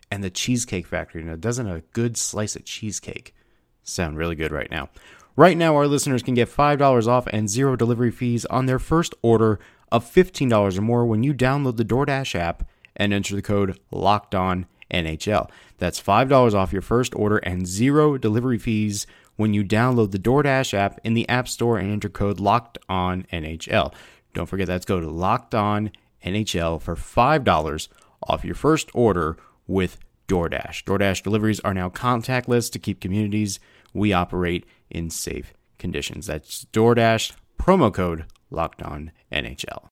and 0.09 0.23
the 0.23 0.29
Cheesecake 0.29 0.87
Factory. 0.87 1.21
Now, 1.21 1.35
doesn't 1.35 1.67
a 1.67 1.81
good 1.91 2.15
slice 2.15 2.55
of 2.55 2.63
cheesecake 2.63 3.35
sound 3.83 4.17
really 4.17 4.35
good 4.35 4.53
right 4.53 4.71
now? 4.71 4.87
Right 5.35 5.57
now, 5.57 5.75
our 5.75 5.87
listeners 5.87 6.23
can 6.23 6.35
get 6.35 6.47
$5 6.47 7.05
off 7.05 7.27
and 7.33 7.49
zero 7.49 7.75
delivery 7.75 8.11
fees 8.11 8.45
on 8.45 8.65
their 8.65 8.79
first 8.79 9.13
order 9.21 9.59
of 9.91 10.05
$15 10.05 10.77
or 10.77 10.81
more 10.81 11.05
when 11.05 11.23
you 11.23 11.33
download 11.33 11.75
the 11.75 11.83
DoorDash 11.83 12.33
app 12.33 12.65
and 12.95 13.11
enter 13.11 13.35
the 13.35 13.41
code 13.41 13.77
LOCKEDONNHL. 13.91 15.49
That's 15.79 16.01
$5 16.01 16.53
off 16.53 16.71
your 16.71 16.81
first 16.81 17.13
order 17.13 17.39
and 17.39 17.67
zero 17.67 18.17
delivery 18.17 18.57
fees 18.57 19.05
when 19.35 19.53
you 19.53 19.63
download 19.63 20.11
the 20.11 20.19
DoorDash 20.19 20.73
app 20.73 21.01
in 21.03 21.13
the 21.13 21.27
App 21.27 21.47
Store 21.47 21.77
and 21.77 21.91
enter 21.91 22.09
code 22.09 22.37
LOCKEDONNHL. 22.37 23.93
Don't 24.33 24.47
forget 24.47 24.67
that's 24.67 24.85
go 24.85 24.99
to 24.99 25.09
Locked 25.09 25.55
On 25.55 25.91
NHL 26.25 26.81
for 26.81 26.95
$5 26.95 27.87
off 28.23 28.45
your 28.45 28.55
first 28.55 28.89
order 28.93 29.37
with 29.67 29.99
DoorDash. 30.27 30.83
DoorDash 30.83 31.23
deliveries 31.23 31.59
are 31.61 31.73
now 31.73 31.89
contactless 31.89 32.71
to 32.71 32.79
keep 32.79 32.99
communities 32.99 33.59
we 33.93 34.13
operate 34.13 34.65
in 34.89 35.09
safe 35.09 35.53
conditions. 35.77 36.27
That's 36.27 36.65
DoorDash 36.73 37.33
promo 37.59 37.93
code 37.93 38.25
Locked 38.49 38.81
On 38.81 39.11
NHL. 39.31 39.87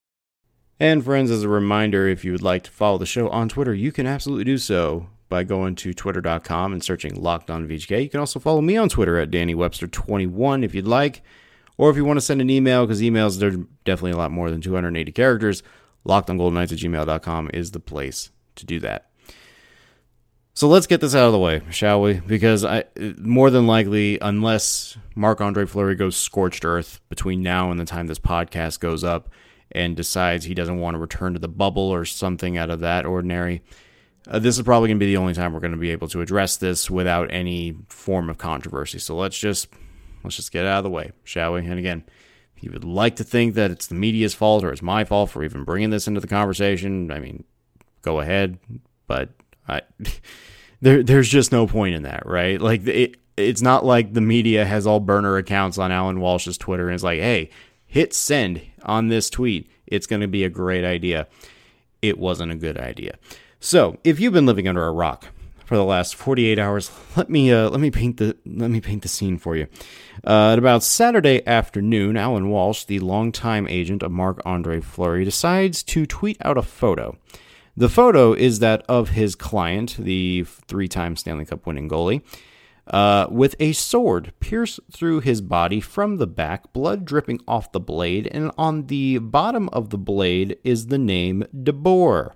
And 0.79 1.03
friends, 1.03 1.29
as 1.29 1.43
a 1.43 1.49
reminder, 1.49 2.07
if 2.07 2.25
you 2.25 2.31
would 2.31 2.41
like 2.41 2.63
to 2.63 2.71
follow 2.71 2.97
the 2.97 3.05
show 3.05 3.29
on 3.29 3.49
Twitter, 3.49 3.73
you 3.73 3.91
can 3.91 4.07
absolutely 4.07 4.45
do 4.45 4.57
so 4.57 5.07
by 5.29 5.43
going 5.43 5.75
to 5.75 5.93
twitter.com 5.93 6.73
and 6.73 6.83
searching 6.83 7.21
Locked 7.21 7.51
On 7.51 7.67
VGK. 7.67 8.03
You 8.03 8.09
can 8.09 8.19
also 8.19 8.39
follow 8.39 8.61
me 8.61 8.77
on 8.77 8.89
Twitter 8.89 9.19
at 9.19 9.31
Danny 9.31 9.53
Webster21 9.53 10.65
if 10.65 10.73
you'd 10.73 10.87
like, 10.87 11.21
or 11.77 11.89
if 11.89 11.95
you 11.95 12.05
want 12.05 12.17
to 12.17 12.25
send 12.25 12.41
an 12.41 12.49
email, 12.49 12.85
because 12.85 13.01
emails 13.01 13.39
they're 13.39 13.57
definitely 13.85 14.11
a 14.11 14.17
lot 14.17 14.31
more 14.31 14.49
than 14.49 14.61
280 14.61 15.11
characters. 15.11 15.63
LockedOnGoldenKnights 16.07 16.71
at 16.71 16.79
gmail.com 16.79 17.51
is 17.53 17.71
the 17.71 17.79
place 17.79 18.31
to 18.55 18.65
do 18.65 18.79
that. 18.79 19.11
So 20.53 20.67
let's 20.67 20.87
get 20.87 20.99
this 20.99 21.15
out 21.15 21.27
of 21.27 21.31
the 21.31 21.39
way, 21.39 21.61
shall 21.69 22.01
we? 22.01 22.19
Because 22.19 22.65
I 22.65 22.83
more 23.17 23.49
than 23.49 23.67
likely, 23.67 24.19
unless 24.21 24.97
Marc 25.15 25.39
Andre 25.39 25.65
Fleury 25.65 25.95
goes 25.95 26.17
scorched 26.17 26.65
earth 26.65 26.99
between 27.09 27.41
now 27.41 27.71
and 27.71 27.79
the 27.79 27.85
time 27.85 28.07
this 28.07 28.19
podcast 28.19 28.79
goes 28.79 29.03
up 29.03 29.29
and 29.71 29.95
decides 29.95 30.45
he 30.45 30.53
doesn't 30.53 30.79
want 30.79 30.95
to 30.95 30.99
return 30.99 31.33
to 31.33 31.39
the 31.39 31.47
bubble 31.47 31.83
or 31.89 32.03
something 32.03 32.57
out 32.57 32.69
of 32.69 32.81
that 32.81 33.05
ordinary, 33.05 33.63
uh, 34.27 34.39
this 34.39 34.57
is 34.57 34.63
probably 34.63 34.89
going 34.89 34.99
to 34.99 35.05
be 35.05 35.11
the 35.11 35.17
only 35.17 35.33
time 35.33 35.53
we're 35.53 35.61
going 35.61 35.71
to 35.71 35.77
be 35.77 35.91
able 35.91 36.09
to 36.09 36.21
address 36.21 36.57
this 36.57 36.91
without 36.91 37.31
any 37.31 37.75
form 37.87 38.29
of 38.29 38.37
controversy. 38.37 38.99
So 38.99 39.15
let's 39.15 39.37
just 39.37 39.69
let's 40.23 40.35
just 40.35 40.51
get 40.51 40.65
out 40.65 40.79
of 40.79 40.83
the 40.83 40.89
way, 40.89 41.11
shall 41.23 41.53
we? 41.53 41.65
And 41.65 41.79
again, 41.79 42.03
if 42.55 42.63
you 42.63 42.71
would 42.71 42.83
like 42.83 43.15
to 43.17 43.23
think 43.23 43.55
that 43.55 43.71
it's 43.71 43.87
the 43.87 43.95
media's 43.95 44.33
fault 44.33 44.63
or 44.63 44.71
it's 44.71 44.81
my 44.81 45.03
fault 45.03 45.29
for 45.29 45.43
even 45.43 45.63
bringing 45.63 45.89
this 45.89 46.07
into 46.07 46.19
the 46.19 46.27
conversation, 46.27 47.11
I 47.11 47.19
mean, 47.19 47.43
go 48.01 48.19
ahead. 48.19 48.59
But 49.07 49.29
I, 49.67 49.81
there, 50.81 51.03
there's 51.03 51.29
just 51.29 51.51
no 51.51 51.67
point 51.67 51.95
in 51.95 52.03
that, 52.03 52.25
right? 52.25 52.61
Like 52.61 52.85
it, 52.87 53.17
it's 53.37 53.61
not 53.61 53.85
like 53.85 54.13
the 54.13 54.21
media 54.21 54.65
has 54.65 54.85
all 54.85 54.99
burner 54.99 55.37
accounts 55.37 55.77
on 55.77 55.91
Alan 55.91 56.19
Walsh's 56.19 56.57
Twitter 56.57 56.87
and 56.87 56.95
it's 56.95 57.03
like, 57.03 57.19
hey, 57.19 57.49
hit 57.85 58.13
send 58.13 58.61
on 58.83 59.07
this 59.07 59.29
tweet. 59.29 59.69
It's 59.87 60.07
going 60.07 60.21
to 60.21 60.27
be 60.27 60.43
a 60.43 60.49
great 60.49 60.85
idea. 60.85 61.27
It 62.01 62.17
wasn't 62.17 62.51
a 62.51 62.55
good 62.55 62.77
idea. 62.77 63.17
So, 63.59 63.99
if 64.03 64.19
you've 64.19 64.33
been 64.33 64.47
living 64.47 64.67
under 64.67 64.85
a 64.85 64.91
rock 64.91 65.27
for 65.71 65.77
the 65.77 65.85
last 65.85 66.15
48 66.15 66.59
hours, 66.59 66.91
let 67.15 67.29
me 67.29 67.49
uh, 67.49 67.69
let 67.69 67.79
me 67.79 67.89
paint 67.89 68.17
the 68.17 68.35
let 68.45 68.69
me 68.69 68.81
paint 68.81 69.03
the 69.03 69.07
scene 69.07 69.37
for 69.37 69.55
you. 69.55 69.67
Uh, 70.21 70.51
at 70.51 70.59
about 70.59 70.83
Saturday 70.83 71.47
afternoon, 71.47 72.17
Alan 72.17 72.49
Walsh, 72.49 72.83
the 72.83 72.99
longtime 72.99 73.69
agent 73.69 74.03
of 74.03 74.11
Marc 74.11 74.41
Andre 74.43 74.81
Fleury, 74.81 75.23
decides 75.23 75.81
to 75.83 76.05
tweet 76.05 76.35
out 76.41 76.57
a 76.57 76.61
photo. 76.61 77.17
The 77.77 77.87
photo 77.87 78.33
is 78.33 78.59
that 78.59 78.83
of 78.89 79.11
his 79.11 79.33
client, 79.33 79.95
the 79.97 80.43
three 80.43 80.89
time 80.89 81.15
Stanley 81.15 81.45
Cup 81.45 81.65
winning 81.65 81.87
goalie, 81.87 82.21
uh, 82.87 83.27
with 83.31 83.55
a 83.57 83.71
sword 83.71 84.33
pierced 84.41 84.81
through 84.91 85.21
his 85.21 85.39
body 85.39 85.79
from 85.79 86.17
the 86.17 86.27
back, 86.27 86.73
blood 86.73 87.05
dripping 87.05 87.39
off 87.47 87.71
the 87.71 87.79
blade, 87.79 88.27
and 88.33 88.51
on 88.57 88.87
the 88.87 89.19
bottom 89.19 89.69
of 89.69 89.89
the 89.89 89.97
blade 89.97 90.57
is 90.65 90.87
the 90.87 90.97
name 90.97 91.45
DeBoer. 91.55 92.33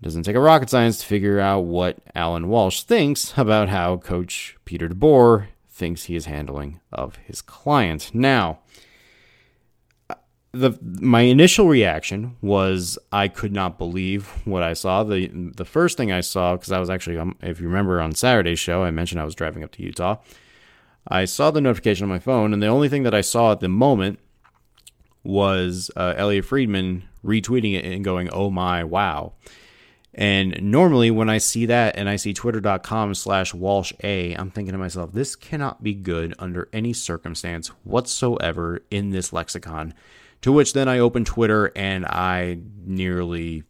Doesn't 0.00 0.22
take 0.22 0.36
a 0.36 0.40
rocket 0.40 0.70
science 0.70 0.98
to 0.98 1.06
figure 1.06 1.40
out 1.40 1.60
what 1.60 1.98
Alan 2.14 2.48
Walsh 2.48 2.82
thinks 2.82 3.34
about 3.36 3.68
how 3.68 3.96
Coach 3.96 4.56
Peter 4.64 4.88
DeBoer 4.88 5.48
thinks 5.68 6.04
he 6.04 6.14
is 6.14 6.26
handling 6.26 6.80
of 6.92 7.16
his 7.16 7.42
client. 7.42 8.10
Now, 8.14 8.60
the 10.52 10.78
my 10.82 11.22
initial 11.22 11.68
reaction 11.68 12.36
was 12.40 12.98
I 13.12 13.28
could 13.28 13.52
not 13.52 13.76
believe 13.76 14.28
what 14.44 14.62
I 14.62 14.72
saw. 14.72 15.02
the 15.02 15.28
The 15.28 15.64
first 15.64 15.96
thing 15.96 16.12
I 16.12 16.20
saw, 16.20 16.54
because 16.54 16.72
I 16.72 16.78
was 16.78 16.90
actually, 16.90 17.18
um, 17.18 17.36
if 17.42 17.60
you 17.60 17.66
remember, 17.66 18.00
on 18.00 18.14
Saturday's 18.14 18.58
show, 18.58 18.84
I 18.84 18.90
mentioned 18.90 19.20
I 19.20 19.24
was 19.24 19.34
driving 19.34 19.64
up 19.64 19.72
to 19.72 19.82
Utah. 19.82 20.16
I 21.06 21.24
saw 21.24 21.50
the 21.50 21.60
notification 21.60 22.04
on 22.04 22.10
my 22.10 22.18
phone, 22.18 22.52
and 22.52 22.62
the 22.62 22.66
only 22.66 22.88
thing 22.88 23.02
that 23.02 23.14
I 23.14 23.20
saw 23.20 23.52
at 23.52 23.60
the 23.60 23.68
moment 23.68 24.20
was 25.24 25.90
uh, 25.96 26.14
Elliotte 26.16 26.44
Friedman 26.44 27.04
retweeting 27.24 27.74
it 27.74 27.84
and 27.84 28.04
going, 28.04 28.28
"Oh 28.32 28.50
my, 28.50 28.84
wow." 28.84 29.34
And 30.18 30.60
normally, 30.60 31.12
when 31.12 31.30
I 31.30 31.38
see 31.38 31.66
that 31.66 31.96
and 31.96 32.08
I 32.08 32.16
see 32.16 32.34
twitter.com 32.34 33.14
slash 33.14 33.54
Walsh 33.54 33.92
A, 34.02 34.34
I'm 34.34 34.50
thinking 34.50 34.72
to 34.72 34.78
myself, 34.78 35.12
this 35.12 35.36
cannot 35.36 35.84
be 35.84 35.94
good 35.94 36.34
under 36.40 36.68
any 36.72 36.92
circumstance 36.92 37.68
whatsoever 37.84 38.80
in 38.90 39.10
this 39.10 39.32
lexicon 39.32 39.94
to 40.40 40.50
which 40.50 40.72
then 40.72 40.88
I 40.88 40.98
opened 40.98 41.26
Twitter 41.26 41.70
and 41.76 42.04
I 42.04 42.58
nearly 42.84 43.62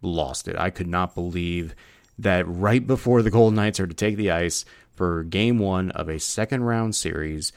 lost 0.00 0.48
it. 0.48 0.56
I 0.56 0.70
could 0.70 0.88
not 0.88 1.14
believe 1.14 1.74
that 2.18 2.48
right 2.48 2.86
before 2.86 3.20
the 3.20 3.30
Golden 3.30 3.56
Knights 3.56 3.78
are 3.78 3.86
to 3.86 3.94
take 3.94 4.16
the 4.16 4.30
ice 4.30 4.64
for 4.94 5.22
game 5.22 5.58
one 5.58 5.90
of 5.90 6.08
a 6.08 6.18
second 6.18 6.62
round 6.62 6.94
series, 6.94 7.52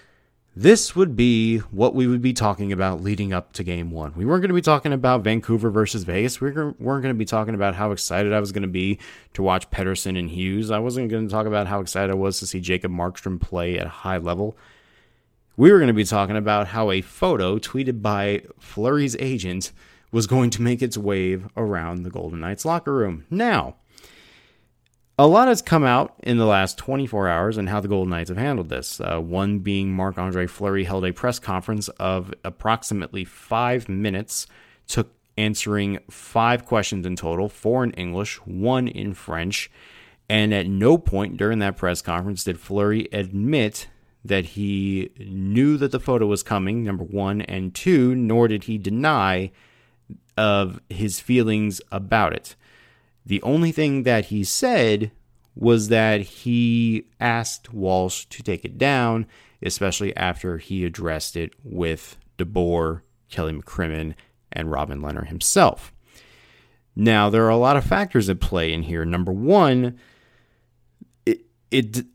this 0.56 0.96
would 0.96 1.16
be 1.16 1.58
what 1.58 1.94
we 1.94 2.08
would 2.08 2.22
be 2.22 2.34
talking 2.34 2.72
about 2.72 3.02
leading 3.02 3.34
up 3.34 3.54
to 3.54 3.64
game 3.64 3.92
one. 3.92 4.14
We 4.16 4.26
weren't 4.26 4.42
going 4.42 4.50
to 4.50 4.56
be 4.56 4.62
talking 4.62 4.94
about 4.94 5.24
Vancouver 5.24 5.70
versus 5.70 6.04
Vegas. 6.04 6.40
We 6.40 6.52
weren't 6.52 6.80
going 6.80 7.04
to 7.04 7.14
be 7.14 7.26
talking 7.26 7.56
about 7.56 7.76
how 7.76 7.92
excited 7.92 8.34
I 8.34 8.40
was 8.40 8.52
going 8.52 8.62
to 8.62 8.68
be 8.68 9.00
to 9.34 9.44
watch 9.44 9.70
Pettersson 9.70 10.18
and 10.18 10.30
Hughes. 10.30 10.72
I 10.72 10.80
wasn't 10.80 11.10
going 11.10 11.28
to 11.28 11.32
talk 11.32 11.46
about 11.46 11.68
how 11.68 11.82
excited 11.82 12.12
I 12.12 12.16
was 12.16 12.40
to 12.40 12.48
see 12.48 12.60
Jacob 12.60 12.92
Markstrom 12.92 13.40
play 13.40 13.78
at 13.78 13.88
a 13.88 13.90
high 13.90 14.18
level 14.18 14.58
we 15.58 15.72
were 15.72 15.78
going 15.78 15.88
to 15.88 15.94
be 15.94 16.04
talking 16.04 16.36
about 16.36 16.68
how 16.68 16.92
a 16.92 17.02
photo 17.02 17.58
tweeted 17.58 18.02
by 18.02 18.44
Fleury's 18.60 19.16
agent 19.20 19.72
was 20.12 20.28
going 20.28 20.50
to 20.52 20.62
make 20.62 20.82
its 20.82 20.98
wave 20.98 21.48
around 21.56 22.04
the 22.04 22.10
Golden 22.10 22.42
Knights 22.42 22.66
locker 22.66 22.94
room. 22.94 23.26
Now, 23.30 23.76
a 25.18 25.28
lot 25.28 25.48
has 25.48 25.62
come 25.62 25.84
out 25.84 26.14
in 26.24 26.38
the 26.38 26.46
last 26.46 26.78
24 26.78 27.30
hours 27.30 27.58
and 27.58 27.70
how 27.70 27.80
the 27.80 27.88
Golden 27.88 28.10
Knights 28.10 28.30
have 28.30 28.38
handled 28.38 28.70
this. 28.70 29.00
Uh, 29.00 29.20
one 29.20 29.60
being 29.60 29.92
Marc 29.92 30.18
Andre 30.18 30.46
Fleury 30.46 30.84
held 30.84 31.06
a 31.06 31.14
press 31.14 31.40
conference 31.40 31.88
of 31.88 32.34
approximately 32.44 33.24
five 33.24 33.88
minutes, 33.88 34.46
took 34.88 35.14
answering 35.38 36.00
five 36.10 36.66
questions 36.66 37.06
in 37.06 37.16
total 37.16 37.48
four 37.48 37.84
in 37.84 37.92
English, 37.92 38.36
one 38.46 38.88
in 38.88 39.14
French. 39.14 39.72
And 40.28 40.54
at 40.54 40.68
no 40.68 40.98
point 40.98 41.38
during 41.38 41.60
that 41.60 41.78
press 41.78 42.02
conference 42.02 42.44
did 42.44 42.60
Fleury 42.60 43.08
admit 43.14 43.88
that 44.26 44.46
he 44.46 45.12
knew 45.20 45.78
that 45.78 45.92
the 45.92 46.00
photo 46.00 46.26
was 46.26 46.44
coming, 46.44 46.84
number 46.84 47.04
one, 47.04 47.42
and 47.42 47.74
two, 47.74 48.16
nor 48.16 48.48
did 48.48 48.64
he 48.64 48.78
deny 48.78 49.52
of 50.36 50.82
his 50.90 51.20
feelings 51.20 51.80
about 51.92 52.34
it. 52.34 52.56
The 53.26 53.42
only 53.42 53.72
thing 53.72 54.04
that 54.04 54.26
he 54.26 54.44
said 54.44 55.12
was 55.56 55.88
that 55.88 56.22
he 56.22 57.08
asked 57.20 57.74
Walsh 57.74 58.26
to 58.26 58.44
take 58.44 58.66
it 58.66 58.78
down, 58.78 59.26
especially 59.62 60.16
after 60.16 60.58
he 60.58 60.86
addressed 60.86 61.36
it 61.36 61.54
with 61.64 62.18
DeBoer, 62.38 63.02
Kelly 63.30 63.54
McCrimmon, 63.54 64.14
and 64.52 64.72
Robin 64.72 65.02
Lehner 65.02 65.28
himself. 65.28 65.92
Now, 66.96 67.30
there 67.30 67.46
are 67.46 67.50
a 67.50 67.58
lot 67.58 67.78
of 67.78 67.84
factors 67.84 68.30
at 68.30 68.40
play 68.40 68.72
in 68.72 68.84
here. 68.84 69.06
Number 69.06 69.32
one, 69.32 70.00
it, 71.26 71.42
it 71.72 72.06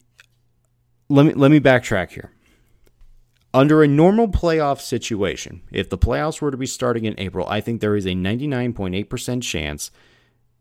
let 1.08 1.26
me 1.26 1.32
let 1.34 1.50
me 1.50 1.60
backtrack 1.60 2.10
here. 2.12 2.30
Under 3.52 3.82
a 3.82 3.88
normal 3.88 4.28
playoff 4.28 4.80
situation, 4.80 5.62
if 5.72 5.90
the 5.90 5.98
playoffs 5.98 6.40
were 6.40 6.52
to 6.52 6.56
be 6.56 6.66
starting 6.66 7.04
in 7.04 7.18
April, 7.18 7.46
I 7.48 7.60
think 7.60 7.80
there 7.80 7.96
is 7.96 8.06
a 8.06 8.10
99.8% 8.10 9.42
chance 9.42 9.90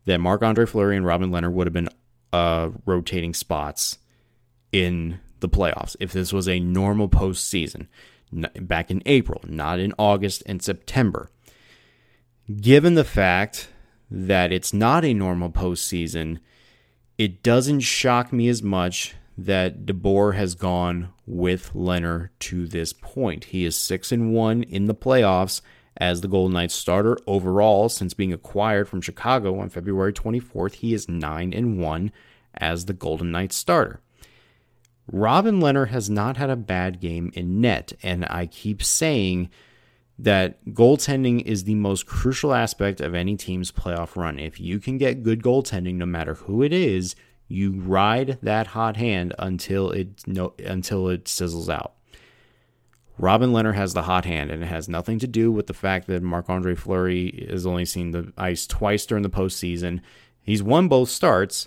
that 0.04 0.20
Marc 0.20 0.42
Andre 0.42 0.66
Fleury 0.66 0.96
and 0.96 1.06
Robin 1.06 1.30
Lehner 1.30 1.52
would 1.52 1.66
have 1.66 1.74
been 1.74 1.88
uh, 2.32 2.70
rotating 2.86 3.34
spots 3.34 3.98
in 4.72 5.20
the 5.40 5.48
playoffs 5.48 5.96
if 6.00 6.12
this 6.12 6.32
was 6.32 6.48
a 6.48 6.60
normal 6.60 7.08
postseason 7.08 7.86
back 8.60 8.90
in 8.90 9.02
April, 9.06 9.40
not 9.46 9.78
in 9.78 9.92
August 9.98 10.42
and 10.46 10.62
September. 10.62 11.30
Given 12.60 12.94
the 12.94 13.04
fact 13.04 13.68
that 14.10 14.52
it's 14.52 14.72
not 14.72 15.04
a 15.04 15.14
normal 15.14 15.50
postseason, 15.50 16.40
it 17.18 17.42
doesn't 17.42 17.80
shock 17.80 18.32
me 18.32 18.48
as 18.48 18.62
much 18.62 19.14
that 19.36 19.86
DeBoer 19.86 20.34
has 20.34 20.54
gone 20.54 21.12
with 21.26 21.72
Lehner 21.74 22.30
to 22.40 22.66
this 22.66 22.92
point. 22.92 23.44
He 23.44 23.64
is 23.64 23.76
six 23.76 24.12
and 24.12 24.32
one 24.32 24.62
in 24.62 24.86
the 24.86 24.94
playoffs 24.94 25.60
as 25.96 26.20
the 26.20 26.28
Golden 26.28 26.54
Knights 26.54 26.74
starter 26.74 27.18
overall 27.26 27.88
since 27.88 28.14
being 28.14 28.32
acquired 28.32 28.88
from 28.88 29.00
Chicago 29.00 29.58
on 29.58 29.68
February 29.68 30.12
24th. 30.12 30.74
He 30.74 30.94
is 30.94 31.08
9 31.08 31.52
and 31.52 31.78
1 31.78 32.12
as 32.54 32.86
the 32.86 32.92
Golden 32.92 33.30
Knights 33.30 33.56
starter. 33.56 34.00
Robin 35.10 35.60
Lehner 35.60 35.88
has 35.88 36.08
not 36.08 36.36
had 36.36 36.50
a 36.50 36.56
bad 36.56 37.00
game 37.00 37.30
in 37.34 37.60
net, 37.60 37.92
and 38.02 38.24
I 38.30 38.46
keep 38.46 38.82
saying 38.82 39.50
that 40.18 40.64
goaltending 40.66 41.42
is 41.42 41.64
the 41.64 41.74
most 41.74 42.06
crucial 42.06 42.52
aspect 42.52 43.00
of 43.00 43.14
any 43.14 43.36
team's 43.36 43.72
playoff 43.72 44.16
run. 44.16 44.38
If 44.38 44.60
you 44.60 44.78
can 44.78 44.98
get 44.98 45.22
good 45.22 45.42
goaltending, 45.42 45.94
no 45.94 46.06
matter 46.06 46.34
who 46.34 46.62
it 46.62 46.72
is, 46.72 47.16
you 47.48 47.72
ride 47.72 48.38
that 48.42 48.68
hot 48.68 48.96
hand 48.96 49.34
until 49.38 49.90
it 49.90 50.22
no, 50.26 50.54
until 50.58 51.08
it 51.08 51.24
sizzles 51.24 51.68
out. 51.68 51.94
Robin 53.20 53.52
Lehner 53.52 53.74
has 53.74 53.92
the 53.92 54.02
hot 54.02 54.24
hand, 54.24 54.50
and 54.50 54.62
it 54.62 54.66
has 54.66 54.88
nothing 54.88 55.18
to 55.18 55.26
do 55.26 55.52
with 55.52 55.66
the 55.66 55.74
fact 55.74 56.06
that 56.06 56.22
Marc 56.22 56.48
Andre 56.48 56.74
Fleury 56.74 57.46
has 57.50 57.66
only 57.66 57.84
seen 57.84 58.12
the 58.12 58.32
ice 58.38 58.66
twice 58.66 59.04
during 59.04 59.22
the 59.22 59.28
postseason. 59.28 60.00
He's 60.40 60.62
won 60.62 60.88
both 60.88 61.10
starts, 61.10 61.66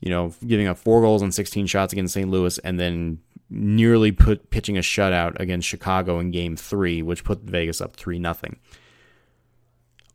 you 0.00 0.10
know, 0.10 0.34
giving 0.46 0.66
up 0.66 0.76
four 0.76 1.00
goals 1.00 1.22
and 1.22 1.32
16 1.32 1.66
shots 1.66 1.94
against 1.94 2.12
St. 2.12 2.28
Louis, 2.28 2.58
and 2.58 2.78
then 2.78 3.20
nearly 3.48 4.12
put 4.12 4.50
pitching 4.50 4.76
a 4.76 4.82
shutout 4.82 5.40
against 5.40 5.66
Chicago 5.66 6.18
in 6.18 6.30
Game 6.30 6.54
Three, 6.54 7.00
which 7.00 7.24
put 7.24 7.40
Vegas 7.40 7.80
up 7.80 7.96
three 7.96 8.18
nothing. 8.18 8.58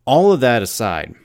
All 0.04 0.30
of 0.30 0.38
that 0.38 0.62
aside, 0.62 1.16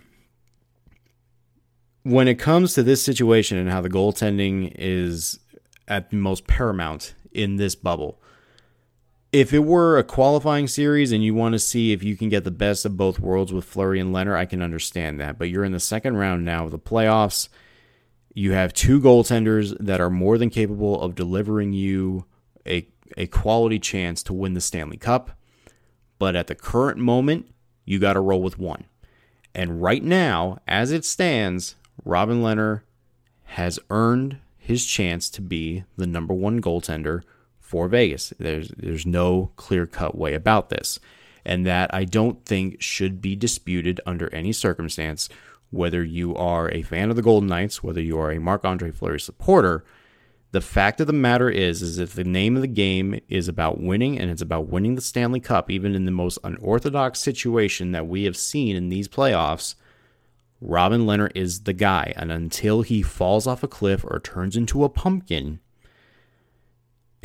when 2.01 2.27
it 2.27 2.39
comes 2.39 2.73
to 2.73 2.81
this 2.81 3.03
situation 3.03 3.59
and 3.59 3.69
how 3.69 3.81
the 3.81 3.89
goaltending 3.89 4.73
is 4.75 5.39
at 5.87 6.09
the 6.09 6.17
most 6.17 6.47
paramount 6.47 7.13
in 7.31 7.57
this 7.57 7.75
bubble 7.75 8.19
if 9.35 9.51
it 9.51 9.65
were 9.65 9.97
a 9.97 10.03
qualifying 10.03 10.65
series 10.65 11.11
and 11.11 11.21
you 11.21 11.33
want 11.35 11.51
to 11.51 11.59
see 11.59 11.91
if 11.91 12.01
you 12.01 12.15
can 12.15 12.29
get 12.29 12.45
the 12.45 12.51
best 12.51 12.85
of 12.85 12.95
both 12.95 13.19
worlds 13.19 13.51
with 13.51 13.65
Fleury 13.65 13.99
and 13.99 14.15
Lehner, 14.15 14.33
I 14.33 14.45
can 14.45 14.61
understand 14.61 15.19
that. 15.19 15.37
But 15.37 15.49
you're 15.49 15.65
in 15.65 15.73
the 15.73 15.79
second 15.81 16.15
round 16.15 16.45
now 16.45 16.63
of 16.63 16.71
the 16.71 16.79
playoffs. 16.79 17.49
You 18.33 18.53
have 18.53 18.71
two 18.71 19.01
goaltenders 19.01 19.75
that 19.77 19.99
are 19.99 20.09
more 20.09 20.37
than 20.37 20.49
capable 20.49 21.01
of 21.01 21.15
delivering 21.15 21.73
you 21.73 22.23
a, 22.65 22.87
a 23.17 23.27
quality 23.27 23.77
chance 23.77 24.23
to 24.23 24.33
win 24.33 24.53
the 24.53 24.61
Stanley 24.61 24.95
Cup. 24.95 25.31
But 26.17 26.37
at 26.37 26.47
the 26.47 26.55
current 26.55 26.97
moment, 26.97 27.53
you 27.83 27.99
got 27.99 28.13
to 28.13 28.21
roll 28.21 28.41
with 28.41 28.57
one. 28.57 28.85
And 29.53 29.81
right 29.81 30.03
now, 30.03 30.59
as 30.65 30.93
it 30.93 31.03
stands, 31.03 31.75
Robin 32.05 32.41
Lehner 32.41 32.83
has 33.43 33.81
earned 33.89 34.37
his 34.57 34.85
chance 34.85 35.29
to 35.31 35.41
be 35.41 35.83
the 35.97 36.07
number 36.07 36.33
one 36.33 36.61
goaltender 36.61 37.23
for 37.75 37.89
Vegas. 37.89 38.31
There's 38.39 38.69
there's 38.77 39.05
no 39.05 39.51
clear-cut 39.57 40.17
way 40.17 40.33
about 40.33 40.69
this. 40.69 40.97
And 41.43 41.65
that 41.65 41.93
I 41.93 42.05
don't 42.05 42.45
think 42.45 42.81
should 42.81 43.19
be 43.19 43.35
disputed 43.35 43.99
under 44.05 44.33
any 44.33 44.53
circumstance, 44.53 45.27
whether 45.71 46.01
you 46.01 46.33
are 46.37 46.71
a 46.71 46.83
fan 46.83 47.09
of 47.09 47.17
the 47.17 47.21
Golden 47.21 47.49
Knights, 47.49 47.83
whether 47.83 47.99
you 47.99 48.17
are 48.17 48.31
a 48.31 48.39
Marc-Andre 48.39 48.91
Fleury 48.91 49.19
supporter. 49.19 49.83
The 50.51 50.61
fact 50.61 51.01
of 51.01 51.07
the 51.07 51.11
matter 51.11 51.49
is, 51.49 51.81
is 51.81 51.99
if 51.99 52.13
the 52.13 52.23
name 52.23 52.55
of 52.55 52.61
the 52.61 52.67
game 52.85 53.19
is 53.27 53.49
about 53.49 53.81
winning 53.81 54.17
and 54.17 54.31
it's 54.31 54.41
about 54.41 54.69
winning 54.69 54.95
the 54.95 55.01
Stanley 55.01 55.41
Cup, 55.41 55.69
even 55.69 55.95
in 55.95 56.05
the 56.05 56.11
most 56.11 56.39
unorthodox 56.45 57.19
situation 57.19 57.91
that 57.91 58.07
we 58.07 58.23
have 58.23 58.37
seen 58.37 58.77
in 58.77 58.87
these 58.87 59.09
playoffs, 59.09 59.75
Robin 60.61 61.01
Lehner 61.01 61.29
is 61.35 61.63
the 61.63 61.73
guy. 61.73 62.13
And 62.15 62.31
until 62.31 62.83
he 62.83 63.01
falls 63.01 63.45
off 63.45 63.63
a 63.63 63.67
cliff 63.67 64.05
or 64.05 64.21
turns 64.21 64.55
into 64.55 64.85
a 64.85 64.89
pumpkin, 64.89 65.59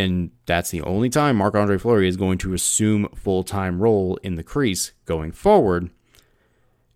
and 0.00 0.30
that's 0.46 0.70
the 0.70 0.80
only 0.80 1.10
time 1.10 1.36
Marc 1.36 1.54
Andre 1.54 1.76
Fleury 1.76 2.08
is 2.08 2.16
going 2.16 2.38
to 2.38 2.54
assume 2.54 3.08
full 3.14 3.44
time 3.44 3.82
role 3.82 4.16
in 4.22 4.36
the 4.36 4.42
crease 4.42 4.92
going 5.04 5.30
forward. 5.30 5.90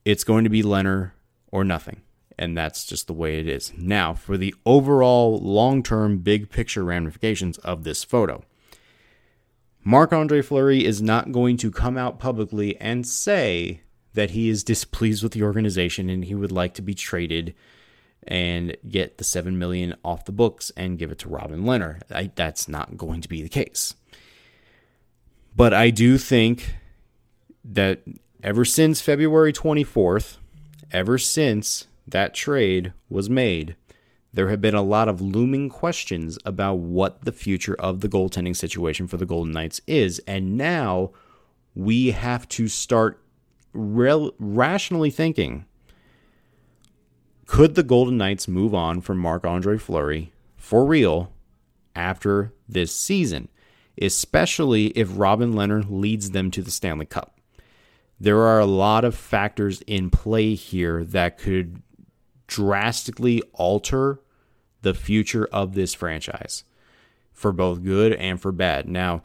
It's 0.06 0.24
going 0.24 0.44
to 0.44 0.50
be 0.50 0.62
Lehner 0.62 1.12
or 1.52 1.64
nothing. 1.64 2.00
And 2.38 2.56
that's 2.56 2.86
just 2.86 3.06
the 3.06 3.12
way 3.12 3.38
it 3.38 3.46
is. 3.46 3.72
Now, 3.76 4.14
for 4.14 4.36
the 4.36 4.54
overall 4.64 5.38
long 5.38 5.82
term 5.82 6.18
big 6.18 6.50
picture 6.50 6.82
ramifications 6.82 7.58
of 7.58 7.84
this 7.84 8.02
photo. 8.02 8.42
Marc 9.84 10.14
Andre 10.14 10.40
Fleury 10.40 10.84
is 10.84 11.02
not 11.02 11.30
going 11.30 11.58
to 11.58 11.70
come 11.70 11.98
out 11.98 12.18
publicly 12.18 12.74
and 12.80 13.06
say 13.06 13.82
that 14.14 14.30
he 14.30 14.48
is 14.48 14.64
displeased 14.64 15.22
with 15.22 15.32
the 15.32 15.42
organization 15.42 16.08
and 16.08 16.24
he 16.24 16.34
would 16.34 16.52
like 16.52 16.72
to 16.74 16.82
be 16.82 16.94
traded 16.94 17.54
and 18.28 18.76
get 18.88 19.18
the 19.18 19.24
seven 19.24 19.58
million 19.58 19.94
off 20.04 20.24
the 20.24 20.32
books 20.32 20.72
and 20.76 20.98
give 20.98 21.10
it 21.10 21.18
to 21.20 21.28
Robin 21.28 21.62
Lehner. 21.62 22.00
I, 22.10 22.30
that's 22.34 22.68
not 22.68 22.96
going 22.96 23.20
to 23.20 23.28
be 23.28 23.42
the 23.42 23.48
case. 23.48 23.94
But 25.56 25.72
I 25.72 25.90
do 25.90 26.18
think 26.18 26.74
that 27.64 28.02
ever 28.42 28.64
since 28.64 29.00
February 29.00 29.52
24th, 29.52 30.37
ever 30.90 31.18
since 31.18 31.87
that 32.06 32.34
trade 32.34 32.92
was 33.08 33.30
made, 33.30 33.76
there 34.32 34.48
have 34.48 34.60
been 34.60 34.74
a 34.74 34.82
lot 34.82 35.08
of 35.08 35.20
looming 35.20 35.68
questions 35.68 36.38
about 36.44 36.74
what 36.74 37.24
the 37.24 37.32
future 37.32 37.76
of 37.76 38.00
the 38.00 38.08
goaltending 38.08 38.56
situation 38.56 39.06
for 39.06 39.16
the 39.16 39.26
Golden 39.26 39.52
Knights 39.52 39.80
is. 39.87 40.18
And 40.26 40.58
now 40.58 41.12
we 41.74 42.10
have 42.10 42.48
to 42.50 42.66
start 42.68 43.20
rationally 43.72 45.10
thinking 45.10 45.64
could 47.54 47.76
the 47.76 47.84
Golden 47.84 48.16
Knights 48.16 48.48
move 48.48 48.74
on 48.74 49.00
from 49.00 49.18
Marc 49.18 49.46
Andre 49.46 49.78
Fleury 49.78 50.32
for 50.56 50.84
real 50.84 51.30
after 51.94 52.52
this 52.68 52.92
season, 52.92 53.48
especially 53.96 54.86
if 54.98 55.08
Robin 55.12 55.52
Lehner 55.54 55.88
leads 55.88 56.32
them 56.32 56.50
to 56.50 56.62
the 56.62 56.72
Stanley 56.72 57.06
Cup? 57.06 57.38
There 58.18 58.40
are 58.40 58.58
a 58.58 58.66
lot 58.66 59.04
of 59.04 59.14
factors 59.14 59.82
in 59.82 60.10
play 60.10 60.56
here 60.56 61.04
that 61.04 61.38
could 61.38 61.80
drastically 62.48 63.40
alter 63.52 64.18
the 64.82 64.92
future 64.92 65.46
of 65.52 65.74
this 65.74 65.94
franchise 65.94 66.64
for 67.32 67.52
both 67.52 67.84
good 67.84 68.14
and 68.14 68.42
for 68.42 68.50
bad. 68.50 68.88
Now, 68.88 69.22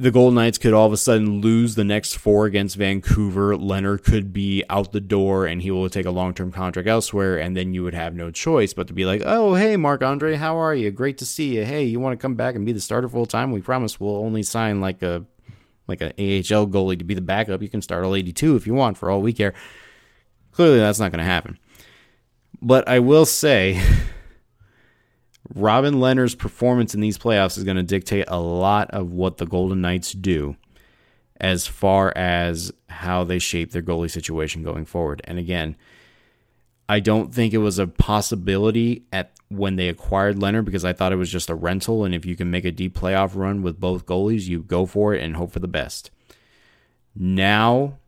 the 0.00 0.12
Golden 0.12 0.36
Knights 0.36 0.58
could 0.58 0.72
all 0.72 0.86
of 0.86 0.92
a 0.92 0.96
sudden 0.96 1.40
lose 1.40 1.74
the 1.74 1.82
next 1.82 2.14
four 2.14 2.46
against 2.46 2.76
Vancouver. 2.76 3.56
Lehner 3.56 4.02
could 4.02 4.32
be 4.32 4.62
out 4.70 4.92
the 4.92 5.00
door 5.00 5.44
and 5.44 5.60
he 5.60 5.72
will 5.72 5.90
take 5.90 6.06
a 6.06 6.10
long 6.12 6.34
term 6.34 6.52
contract 6.52 6.88
elsewhere, 6.88 7.36
and 7.36 7.56
then 7.56 7.74
you 7.74 7.82
would 7.82 7.94
have 7.94 8.14
no 8.14 8.30
choice 8.30 8.72
but 8.72 8.86
to 8.86 8.92
be 8.92 9.04
like, 9.04 9.22
oh, 9.24 9.54
hey, 9.54 9.76
Marc 9.76 10.02
Andre, 10.02 10.36
how 10.36 10.56
are 10.56 10.74
you? 10.74 10.92
Great 10.92 11.18
to 11.18 11.26
see 11.26 11.56
you. 11.56 11.64
Hey, 11.64 11.82
you 11.82 11.98
want 11.98 12.18
to 12.18 12.22
come 12.22 12.36
back 12.36 12.54
and 12.54 12.64
be 12.64 12.72
the 12.72 12.80
starter 12.80 13.08
full 13.08 13.26
time? 13.26 13.50
We 13.50 13.60
promise 13.60 13.98
we'll 13.98 14.16
only 14.16 14.44
sign 14.44 14.80
like 14.80 15.02
a 15.02 15.24
like 15.88 16.00
an 16.00 16.12
AHL 16.18 16.68
goalie 16.68 16.98
to 16.98 17.04
be 17.04 17.14
the 17.14 17.20
backup. 17.20 17.60
You 17.60 17.68
can 17.68 17.82
start 17.82 18.04
all 18.04 18.14
82 18.14 18.54
if 18.54 18.66
you 18.66 18.74
want 18.74 18.98
for 18.98 19.10
all 19.10 19.20
we 19.20 19.32
care. 19.32 19.54
Clearly, 20.52 20.78
that's 20.78 21.00
not 21.00 21.10
going 21.10 21.18
to 21.18 21.24
happen. 21.24 21.58
But 22.62 22.86
I 22.88 23.00
will 23.00 23.26
say. 23.26 23.82
Robin 25.54 25.94
Lehner's 25.94 26.34
performance 26.34 26.94
in 26.94 27.00
these 27.00 27.18
playoffs 27.18 27.56
is 27.56 27.64
going 27.64 27.76
to 27.76 27.82
dictate 27.82 28.26
a 28.28 28.38
lot 28.38 28.90
of 28.90 29.12
what 29.12 29.38
the 29.38 29.46
Golden 29.46 29.80
Knights 29.80 30.12
do. 30.12 30.56
as 31.40 31.66
far 31.66 32.12
as 32.16 32.72
how 32.88 33.24
they 33.24 33.38
shape 33.38 33.70
their 33.70 33.82
goalie 33.82 34.10
situation 34.10 34.62
going 34.62 34.84
forward. 34.84 35.20
And 35.24 35.38
again, 35.38 35.76
I 36.88 37.00
don't 37.00 37.34
think 37.34 37.52
it 37.52 37.58
was 37.58 37.78
a 37.78 37.86
possibility 37.86 39.04
at 39.12 39.32
when 39.48 39.76
they 39.76 39.88
acquired 39.88 40.36
Lehner 40.36 40.64
because 40.64 40.84
I 40.84 40.92
thought 40.92 41.12
it 41.12 41.16
was 41.16 41.30
just 41.30 41.50
a 41.50 41.54
rental. 41.54 42.04
And 42.04 42.14
if 42.14 42.24
you 42.24 42.34
can 42.36 42.50
make 42.50 42.64
a 42.64 42.72
deep 42.72 42.98
playoff 42.98 43.36
run 43.36 43.62
with 43.62 43.78
both 43.80 44.06
goalies, 44.06 44.48
you 44.48 44.62
go 44.62 44.86
for 44.86 45.14
it 45.14 45.22
and 45.22 45.36
hope 45.36 45.52
for 45.52 45.60
the 45.60 45.68
best. 45.68 46.10
Now, 47.14 47.98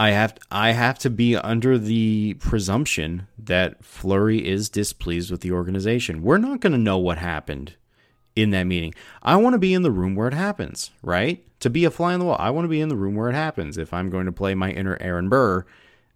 I 0.00 0.12
have 0.12 0.38
I 0.50 0.70
have 0.72 0.98
to 1.00 1.10
be 1.10 1.36
under 1.36 1.76
the 1.76 2.32
presumption 2.40 3.26
that 3.38 3.84
Fleury 3.84 4.48
is 4.48 4.70
displeased 4.70 5.30
with 5.30 5.42
the 5.42 5.52
organization. 5.52 6.22
We're 6.22 6.38
not 6.38 6.60
going 6.60 6.72
to 6.72 6.78
know 6.78 6.96
what 6.96 7.18
happened 7.18 7.74
in 8.34 8.48
that 8.52 8.62
meeting. 8.62 8.94
I 9.22 9.36
want 9.36 9.52
to 9.52 9.58
be 9.58 9.74
in 9.74 9.82
the 9.82 9.90
room 9.90 10.14
where 10.14 10.28
it 10.28 10.32
happens, 10.32 10.90
right? 11.02 11.44
To 11.60 11.68
be 11.68 11.84
a 11.84 11.90
fly 11.90 12.14
on 12.14 12.18
the 12.18 12.24
wall, 12.24 12.38
I 12.38 12.48
want 12.48 12.64
to 12.64 12.70
be 12.70 12.80
in 12.80 12.88
the 12.88 12.96
room 12.96 13.14
where 13.14 13.28
it 13.28 13.34
happens. 13.34 13.76
If 13.76 13.92
I'm 13.92 14.08
going 14.08 14.24
to 14.24 14.32
play 14.32 14.54
my 14.54 14.70
inner 14.70 14.96
Aaron 15.02 15.28
Burr, 15.28 15.66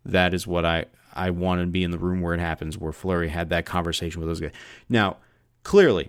that 0.07 0.33
is 0.33 0.47
what 0.47 0.65
I 0.65 0.87
I 1.13 1.29
want 1.29 1.61
to 1.61 1.67
be 1.67 1.85
in 1.85 1.91
the 1.91 1.99
room 1.99 2.23
where 2.23 2.33
it 2.33 2.41
happens, 2.41 2.79
where 2.79 2.91
Fleury 2.91 3.29
had 3.29 3.51
that 3.51 3.67
conversation 3.67 4.19
with 4.19 4.31
those 4.31 4.41
guys. 4.41 4.53
Now, 4.89 5.19
clearly, 5.63 6.09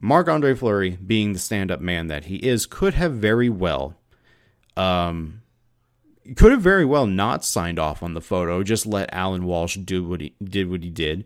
Marc 0.00 0.28
Andre 0.28 0.54
Fleury, 0.54 0.90
being 1.04 1.32
the 1.32 1.40
stand 1.40 1.72
up 1.72 1.80
man 1.80 2.06
that 2.06 2.26
he 2.26 2.36
is, 2.36 2.64
could 2.64 2.94
have 2.94 3.14
very 3.14 3.48
well, 3.48 3.96
um, 4.76 5.41
could 6.36 6.52
have 6.52 6.62
very 6.62 6.84
well 6.84 7.06
not 7.06 7.44
signed 7.44 7.78
off 7.78 8.02
on 8.02 8.14
the 8.14 8.20
photo, 8.20 8.62
just 8.62 8.86
let 8.86 9.12
Alan 9.12 9.44
Walsh 9.44 9.76
do 9.76 10.06
what 10.06 10.20
he 10.20 10.34
did 10.42 10.70
what 10.70 10.82
he 10.82 10.90
did. 10.90 11.24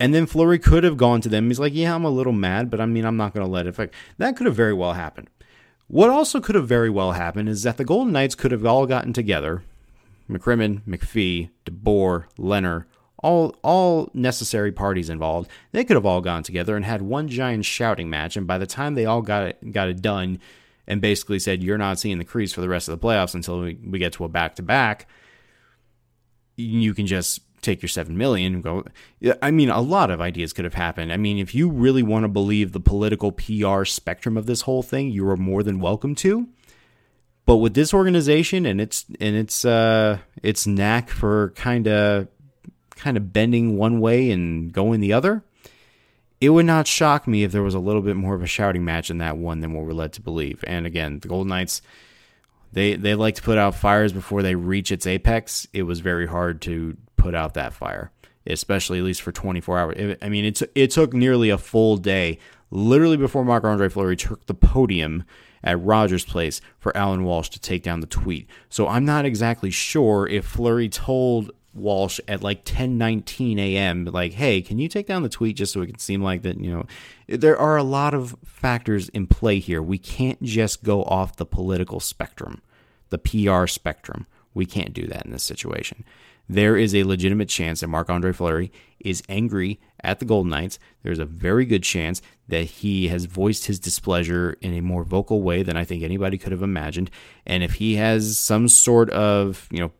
And 0.00 0.12
then 0.14 0.26
Fleury 0.26 0.58
could 0.58 0.84
have 0.84 0.96
gone 0.96 1.20
to 1.20 1.28
them. 1.28 1.48
He's 1.48 1.60
like, 1.60 1.74
"Yeah, 1.74 1.94
I'm 1.94 2.04
a 2.04 2.10
little 2.10 2.32
mad, 2.32 2.70
but 2.70 2.80
I 2.80 2.86
mean, 2.86 3.04
I'm 3.04 3.16
not 3.16 3.32
going 3.32 3.46
to 3.46 3.50
let 3.50 3.66
it 3.66 3.70
affect." 3.70 3.94
That 4.18 4.36
could 4.36 4.46
have 4.46 4.56
very 4.56 4.74
well 4.74 4.94
happened. 4.94 5.28
What 5.86 6.10
also 6.10 6.40
could 6.40 6.54
have 6.54 6.66
very 6.66 6.90
well 6.90 7.12
happened 7.12 7.48
is 7.48 7.62
that 7.62 7.76
the 7.76 7.84
Golden 7.84 8.12
Knights 8.12 8.34
could 8.34 8.50
have 8.50 8.64
all 8.66 8.86
gotten 8.86 9.12
together 9.12 9.62
McCrimmon, 10.28 10.82
McPhee, 10.82 11.50
DeBoer, 11.66 12.24
Lehner, 12.38 12.84
all 13.18 13.56
all 13.62 14.10
necessary 14.14 14.72
parties 14.72 15.10
involved. 15.10 15.50
They 15.72 15.84
could 15.84 15.96
have 15.96 16.06
all 16.06 16.20
gone 16.20 16.42
together 16.42 16.76
and 16.76 16.84
had 16.84 17.02
one 17.02 17.28
giant 17.28 17.64
shouting 17.64 18.10
match. 18.10 18.36
And 18.36 18.46
by 18.46 18.58
the 18.58 18.66
time 18.66 18.94
they 18.94 19.06
all 19.06 19.22
got 19.22 19.44
it 19.44 19.72
got 19.72 19.88
it 19.88 20.02
done, 20.02 20.40
and 20.86 21.00
basically 21.00 21.38
said, 21.38 21.62
"You're 21.62 21.78
not 21.78 21.98
seeing 21.98 22.18
the 22.18 22.24
crease 22.24 22.52
for 22.52 22.60
the 22.60 22.68
rest 22.68 22.88
of 22.88 22.98
the 22.98 23.06
playoffs 23.06 23.34
until 23.34 23.60
we, 23.60 23.78
we 23.84 23.98
get 23.98 24.12
to 24.14 24.24
a 24.24 24.28
back 24.28 24.56
to 24.56 24.62
back," 24.62 25.08
you 26.56 26.94
can 26.94 27.06
just 27.06 27.40
take 27.64 27.82
your 27.82 27.88
seven 27.88 28.16
million 28.16 28.54
and 28.54 28.62
go. 28.62 28.84
I 29.42 29.50
mean, 29.50 29.70
a 29.70 29.80
lot 29.80 30.10
of 30.10 30.20
ideas 30.20 30.52
could 30.52 30.64
have 30.64 30.74
happened. 30.74 31.12
I 31.12 31.16
mean, 31.16 31.38
if 31.38 31.54
you 31.54 31.70
really 31.70 32.02
want 32.02 32.24
to 32.24 32.28
believe 32.28 32.72
the 32.72 32.80
political 32.80 33.32
PR 33.32 33.84
spectrum 33.84 34.36
of 34.36 34.46
this 34.46 34.62
whole 34.62 34.82
thing, 34.82 35.10
you 35.10 35.28
are 35.28 35.36
more 35.36 35.62
than 35.62 35.80
welcome 35.80 36.14
to. 36.16 36.48
But 37.46 37.56
with 37.56 37.74
this 37.74 37.92
organization 37.92 38.64
and 38.64 38.80
its 38.80 39.04
and 39.20 39.36
its 39.36 39.64
uh, 39.64 40.18
its 40.42 40.66
knack 40.66 41.10
for 41.10 41.50
kind 41.50 41.88
of 41.88 42.28
kind 42.96 43.16
of 43.16 43.32
bending 43.32 43.76
one 43.76 44.00
way 44.00 44.30
and 44.30 44.72
going 44.72 45.00
the 45.00 45.12
other, 45.12 45.44
it 46.44 46.50
would 46.50 46.66
not 46.66 46.86
shock 46.86 47.26
me 47.26 47.44
if 47.44 47.52
there 47.52 47.62
was 47.62 47.74
a 47.74 47.80
little 47.80 48.02
bit 48.02 48.16
more 48.16 48.34
of 48.34 48.42
a 48.42 48.46
shouting 48.46 48.84
match 48.84 49.10
in 49.10 49.18
that 49.18 49.36
one 49.36 49.60
than 49.60 49.72
what 49.72 49.84
we're 49.84 49.92
led 49.92 50.12
to 50.14 50.20
believe. 50.20 50.62
And 50.66 50.86
again, 50.86 51.20
the 51.20 51.28
Golden 51.28 51.48
Knights, 51.48 51.82
they 52.72 52.96
they 52.96 53.14
like 53.14 53.36
to 53.36 53.42
put 53.42 53.58
out 53.58 53.74
fires 53.74 54.12
before 54.12 54.42
they 54.42 54.54
reach 54.54 54.92
its 54.92 55.06
apex. 55.06 55.66
It 55.72 55.84
was 55.84 56.00
very 56.00 56.26
hard 56.26 56.60
to 56.62 56.96
put 57.16 57.34
out 57.34 57.54
that 57.54 57.72
fire, 57.72 58.10
especially 58.46 58.98
at 58.98 59.04
least 59.04 59.22
for 59.22 59.32
24 59.32 59.78
hours. 59.78 60.16
I 60.20 60.28
mean, 60.28 60.44
it 60.44 60.62
it 60.74 60.90
took 60.90 61.14
nearly 61.14 61.50
a 61.50 61.58
full 61.58 61.96
day, 61.96 62.38
literally 62.70 63.16
before 63.16 63.44
Marc 63.44 63.64
Andre 63.64 63.88
Fleury 63.88 64.16
took 64.16 64.44
the 64.46 64.54
podium 64.54 65.24
at 65.62 65.82
Rogers 65.82 66.24
Place 66.24 66.60
for 66.78 66.94
Alan 66.96 67.24
Walsh 67.24 67.48
to 67.50 67.60
take 67.60 67.82
down 67.82 68.00
the 68.00 68.06
tweet. 68.06 68.48
So 68.68 68.86
I'm 68.86 69.04
not 69.04 69.24
exactly 69.24 69.70
sure 69.70 70.28
if 70.28 70.44
Fleury 70.44 70.90
told 70.90 71.50
Walsh 71.74 72.20
at 72.28 72.42
like 72.42 72.64
10:19 72.64 73.58
a.m. 73.58 74.04
like, 74.06 74.34
"Hey, 74.34 74.62
can 74.62 74.78
you 74.78 74.88
take 74.88 75.06
down 75.06 75.22
the 75.22 75.28
tweet 75.28 75.56
just 75.56 75.72
so 75.72 75.82
it 75.82 75.86
can 75.86 75.98
seem 75.98 76.22
like 76.22 76.42
that, 76.42 76.58
you 76.58 76.70
know, 76.70 76.86
there 77.26 77.58
are 77.58 77.76
a 77.76 77.82
lot 77.82 78.14
of 78.14 78.36
factors 78.44 79.08
in 79.10 79.26
play 79.26 79.58
here. 79.58 79.82
We 79.82 79.98
can't 79.98 80.42
just 80.42 80.84
go 80.84 81.02
off 81.04 81.36
the 81.36 81.46
political 81.46 82.00
spectrum, 82.00 82.62
the 83.10 83.18
PR 83.18 83.66
spectrum. 83.66 84.26
We 84.54 84.66
can't 84.66 84.92
do 84.92 85.06
that 85.08 85.24
in 85.24 85.32
this 85.32 85.42
situation 85.42 86.04
there 86.48 86.76
is 86.76 86.94
a 86.94 87.04
legitimate 87.04 87.48
chance 87.48 87.80
that 87.80 87.88
Marc 87.88 88.10
Andre 88.10 88.32
Fleury 88.32 88.70
is 89.00 89.22
angry 89.28 89.80
at 90.02 90.18
the 90.18 90.24
Golden 90.24 90.50
Knights. 90.50 90.78
There's 91.02 91.18
a 91.18 91.24
very 91.24 91.64
good 91.64 91.82
chance 91.82 92.20
that 92.48 92.64
he 92.64 93.08
has 93.08 93.24
voiced 93.24 93.66
his 93.66 93.78
displeasure 93.78 94.56
in 94.60 94.74
a 94.74 94.82
more 94.82 95.04
vocal 95.04 95.42
way 95.42 95.62
than 95.62 95.76
I 95.76 95.84
think 95.84 96.02
anybody 96.02 96.36
could 96.36 96.52
have 96.52 96.62
imagined. 96.62 97.10
And 97.46 97.62
if 97.62 97.74
he 97.74 97.96
has 97.96 98.38
some 98.38 98.68
sort 98.68 99.08
of, 99.10 99.68
you 99.70 99.80
know, 99.80 99.92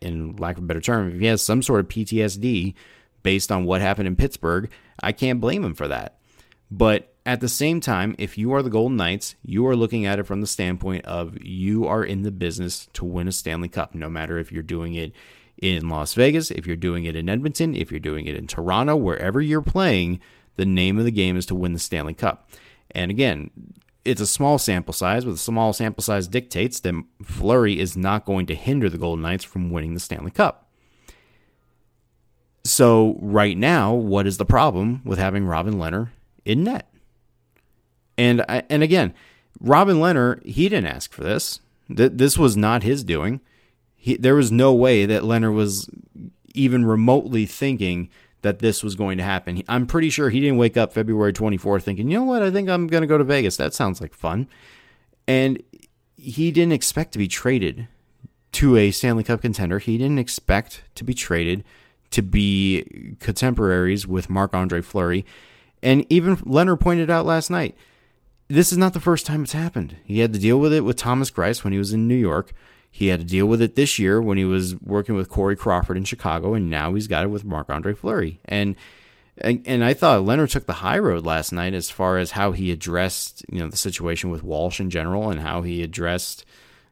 in 0.00 0.36
lack 0.36 0.58
of 0.58 0.64
a 0.64 0.66
better 0.66 0.80
term, 0.80 1.12
if 1.12 1.20
he 1.20 1.26
has 1.26 1.42
some 1.42 1.62
sort 1.62 1.80
of 1.80 1.88
PTSD 1.88 2.74
based 3.22 3.52
on 3.52 3.64
what 3.64 3.80
happened 3.80 4.08
in 4.08 4.16
Pittsburgh, 4.16 4.70
I 5.02 5.12
can't 5.12 5.40
blame 5.40 5.64
him 5.64 5.74
for 5.74 5.88
that. 5.88 6.18
But 6.70 7.14
at 7.24 7.40
the 7.40 7.48
same 7.48 7.80
time, 7.80 8.14
if 8.18 8.36
you 8.36 8.52
are 8.52 8.62
the 8.62 8.70
Golden 8.70 8.96
Knights, 8.96 9.36
you 9.44 9.66
are 9.66 9.76
looking 9.76 10.06
at 10.06 10.18
it 10.18 10.24
from 10.24 10.40
the 10.40 10.46
standpoint 10.46 11.04
of 11.04 11.42
you 11.42 11.86
are 11.86 12.04
in 12.04 12.22
the 12.22 12.32
business 12.32 12.88
to 12.94 13.04
win 13.04 13.28
a 13.28 13.32
Stanley 13.32 13.68
Cup, 13.68 13.94
no 13.94 14.08
matter 14.08 14.38
if 14.38 14.50
you're 14.50 14.62
doing 14.62 14.94
it 14.94 15.12
in 15.60 15.88
Las 15.88 16.14
Vegas, 16.14 16.50
if 16.50 16.66
you're 16.66 16.76
doing 16.76 17.04
it 17.04 17.14
in 17.14 17.28
Edmonton, 17.28 17.76
if 17.76 17.90
you're 17.90 18.00
doing 18.00 18.26
it 18.26 18.34
in 18.34 18.46
Toronto, 18.46 18.96
wherever 18.96 19.40
you're 19.40 19.62
playing, 19.62 20.20
the 20.56 20.64
name 20.66 20.98
of 20.98 21.04
the 21.04 21.12
game 21.12 21.36
is 21.36 21.46
to 21.46 21.54
win 21.54 21.72
the 21.72 21.78
Stanley 21.78 22.14
Cup. 22.14 22.50
And 22.90 23.10
again, 23.10 23.50
it's 24.04 24.20
a 24.20 24.26
small 24.26 24.58
sample 24.58 24.92
size, 24.92 25.24
but 25.24 25.32
the 25.32 25.38
small 25.38 25.72
sample 25.72 26.02
size 26.02 26.28
dictates 26.28 26.80
that 26.80 27.04
Fleury 27.22 27.78
is 27.78 27.96
not 27.96 28.24
going 28.24 28.46
to 28.46 28.54
hinder 28.54 28.88
the 28.88 28.98
Golden 28.98 29.22
Knights 29.22 29.44
from 29.44 29.70
winning 29.70 29.94
the 29.94 30.00
Stanley 30.00 30.30
Cup. 30.30 30.68
So, 32.64 33.18
right 33.20 33.56
now, 33.56 33.92
what 33.92 34.26
is 34.26 34.38
the 34.38 34.44
problem 34.44 35.02
with 35.04 35.18
having 35.18 35.46
Robin 35.46 35.74
Lehner 35.74 36.10
in 36.44 36.62
net? 36.62 36.88
And 38.16 38.44
and 38.48 38.82
again, 38.82 39.14
Robin 39.60 39.96
Lehner, 39.96 40.44
he 40.44 40.68
didn't 40.68 40.90
ask 40.90 41.12
for 41.12 41.24
this. 41.24 41.60
This 41.88 42.38
was 42.38 42.56
not 42.56 42.82
his 42.82 43.02
doing 43.02 43.40
he, 44.02 44.16
there 44.16 44.34
was 44.34 44.50
no 44.50 44.74
way 44.74 45.06
that 45.06 45.22
Lehner 45.22 45.54
was 45.54 45.88
even 46.54 46.84
remotely 46.84 47.46
thinking 47.46 48.10
that 48.42 48.58
this 48.58 48.82
was 48.82 48.94
going 48.94 49.18
to 49.18 49.24
happen. 49.24 49.62
I'm 49.68 49.86
pretty 49.86 50.10
sure 50.10 50.28
he 50.28 50.40
didn't 50.40 50.58
wake 50.58 50.76
up 50.76 50.92
February 50.92 51.32
24th 51.32 51.82
thinking, 51.82 52.10
you 52.10 52.18
know 52.18 52.24
what, 52.24 52.42
I 52.42 52.50
think 52.50 52.68
I'm 52.68 52.86
going 52.86 53.02
to 53.02 53.06
go 53.06 53.18
to 53.18 53.24
Vegas. 53.24 53.56
That 53.56 53.74
sounds 53.74 54.00
like 54.00 54.14
fun. 54.14 54.48
And 55.26 55.62
he 56.16 56.50
didn't 56.50 56.72
expect 56.72 57.12
to 57.12 57.18
be 57.18 57.28
traded 57.28 57.88
to 58.52 58.76
a 58.76 58.90
Stanley 58.90 59.24
Cup 59.24 59.40
contender. 59.42 59.78
He 59.78 59.96
didn't 59.96 60.18
expect 60.18 60.82
to 60.96 61.04
be 61.04 61.14
traded 61.14 61.64
to 62.10 62.22
be 62.22 63.16
contemporaries 63.20 64.06
with 64.06 64.28
Marc 64.28 64.54
Andre 64.54 64.82
Fleury. 64.82 65.24
And 65.82 66.06
even 66.10 66.36
Lehner 66.36 66.78
pointed 66.78 67.10
out 67.10 67.24
last 67.24 67.50
night, 67.50 67.74
this 68.48 68.70
is 68.70 68.78
not 68.78 68.92
the 68.92 69.00
first 69.00 69.24
time 69.24 69.44
it's 69.44 69.52
happened. 69.52 69.96
He 70.04 70.18
had 70.18 70.32
to 70.34 70.38
deal 70.38 70.60
with 70.60 70.72
it 70.72 70.82
with 70.82 70.96
Thomas 70.96 71.30
Greiss 71.30 71.64
when 71.64 71.72
he 71.72 71.78
was 71.78 71.92
in 71.92 72.06
New 72.06 72.14
York. 72.14 72.52
He 72.94 73.06
had 73.06 73.20
to 73.20 73.26
deal 73.26 73.46
with 73.46 73.62
it 73.62 73.74
this 73.74 73.98
year 73.98 74.20
when 74.20 74.36
he 74.36 74.44
was 74.44 74.78
working 74.82 75.14
with 75.14 75.30
Corey 75.30 75.56
Crawford 75.56 75.96
in 75.96 76.04
Chicago, 76.04 76.52
and 76.52 76.68
now 76.68 76.92
he's 76.92 77.08
got 77.08 77.24
it 77.24 77.28
with 77.28 77.42
Marc 77.42 77.70
Andre 77.70 77.94
Fleury. 77.94 78.38
And, 78.44 78.76
and 79.38 79.62
and 79.66 79.82
I 79.82 79.94
thought 79.94 80.20
Lehner 80.20 80.48
took 80.48 80.66
the 80.66 80.74
high 80.74 80.98
road 80.98 81.24
last 81.24 81.52
night 81.52 81.72
as 81.72 81.88
far 81.88 82.18
as 82.18 82.32
how 82.32 82.52
he 82.52 82.70
addressed 82.70 83.46
you 83.50 83.60
know 83.60 83.68
the 83.68 83.78
situation 83.78 84.28
with 84.28 84.42
Walsh 84.42 84.78
in 84.78 84.90
general 84.90 85.30
and 85.30 85.40
how 85.40 85.62
he 85.62 85.82
addressed 85.82 86.44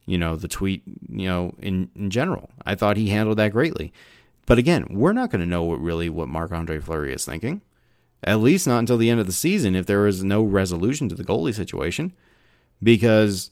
you 0.07 0.17
know 0.17 0.37
the 0.37 0.49
tweet 0.49 0.83
you 1.11 1.27
know 1.27 1.55
in 1.59 1.91
in 1.95 2.09
general. 2.09 2.49
I 2.65 2.77
thought 2.77 2.97
he 2.97 3.11
handled 3.11 3.37
that 3.37 3.53
greatly. 3.53 3.93
But 4.47 4.59
again, 4.59 4.87
we're 4.89 5.13
not 5.13 5.31
going 5.31 5.43
to 5.43 5.47
know 5.47 5.63
what 5.65 5.83
really 5.83 6.09
what 6.09 6.29
Marc 6.29 6.51
Andre 6.51 6.81
Fleury 6.81 7.13
is 7.13 7.27
thinking. 7.27 7.61
At 8.25 8.41
least 8.41 8.67
not 8.67 8.79
until 8.79 8.97
the 8.97 9.11
end 9.11 9.21
of 9.21 9.27
the 9.27 9.33
season 9.33 9.77
if 9.77 9.85
there 9.85 10.07
is 10.07 10.25
no 10.25 10.43
resolution 10.43 11.11
to 11.11 11.15
the 11.15 11.25
goalie 11.25 11.55
situation. 11.55 12.15
Because 12.83 13.51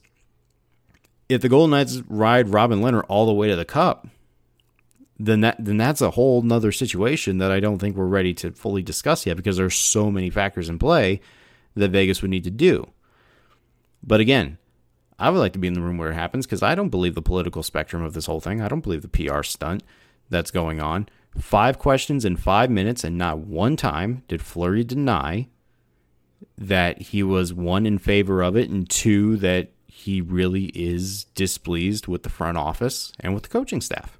if 1.29 1.41
the 1.41 1.49
Golden 1.49 1.71
Knights 1.71 2.01
ride 2.07 2.49
Robin 2.49 2.81
Lehner 2.81 3.03
all 3.07 3.27
the 3.27 3.33
way 3.33 3.47
to 3.47 3.55
the 3.55 3.65
cup, 3.65 4.07
then 5.19 5.41
that 5.41 5.57
then 5.63 5.77
that's 5.77 6.01
a 6.01 6.11
whole 6.11 6.41
nother 6.41 6.71
situation 6.71 7.37
that 7.37 7.51
I 7.51 7.59
don't 7.59 7.77
think 7.77 7.95
we're 7.95 8.05
ready 8.05 8.33
to 8.35 8.51
fully 8.51 8.81
discuss 8.81 9.25
yet 9.25 9.37
because 9.37 9.57
there's 9.57 9.75
so 9.75 10.09
many 10.09 10.29
factors 10.29 10.69
in 10.69 10.79
play 10.79 11.21
that 11.75 11.91
Vegas 11.91 12.21
would 12.21 12.31
need 12.31 12.45
to 12.45 12.51
do. 12.51 12.89
But 14.01 14.21
again, 14.21 14.57
I 15.19 15.29
would 15.29 15.39
like 15.39 15.53
to 15.53 15.59
be 15.59 15.67
in 15.67 15.73
the 15.73 15.81
room 15.81 15.97
where 15.97 16.11
it 16.11 16.15
happens 16.15 16.45
because 16.45 16.63
I 16.63 16.73
don't 16.73 16.89
believe 16.89 17.15
the 17.15 17.21
political 17.21 17.61
spectrum 17.61 18.01
of 18.01 18.13
this 18.13 18.25
whole 18.25 18.39
thing. 18.39 18.61
I 18.61 18.69
don't 18.69 18.81
believe 18.81 19.01
the 19.01 19.09
PR 19.09 19.43
stunt 19.43 19.83
that's 20.29 20.51
going 20.51 20.79
on. 20.79 21.09
Five 21.37 21.77
questions 21.77 22.25
in 22.25 22.37
five 22.37 22.71
minutes, 22.71 23.03
and 23.03 23.17
not 23.17 23.39
one 23.39 23.75
time 23.75 24.23
did 24.27 24.41
Fleury 24.41 24.83
deny 24.83 25.47
that 26.57 27.01
he 27.01 27.21
was 27.21 27.53
one 27.53 27.85
in 27.85 27.99
favor 27.99 28.41
of 28.41 28.55
it, 28.55 28.69
and 28.69 28.89
two 28.89 29.35
that 29.37 29.69
he 29.99 30.21
really 30.21 30.65
is 30.75 31.25
displeased 31.35 32.07
with 32.07 32.23
the 32.23 32.29
front 32.29 32.57
office 32.57 33.11
and 33.19 33.33
with 33.33 33.43
the 33.43 33.49
coaching 33.49 33.81
staff. 33.81 34.19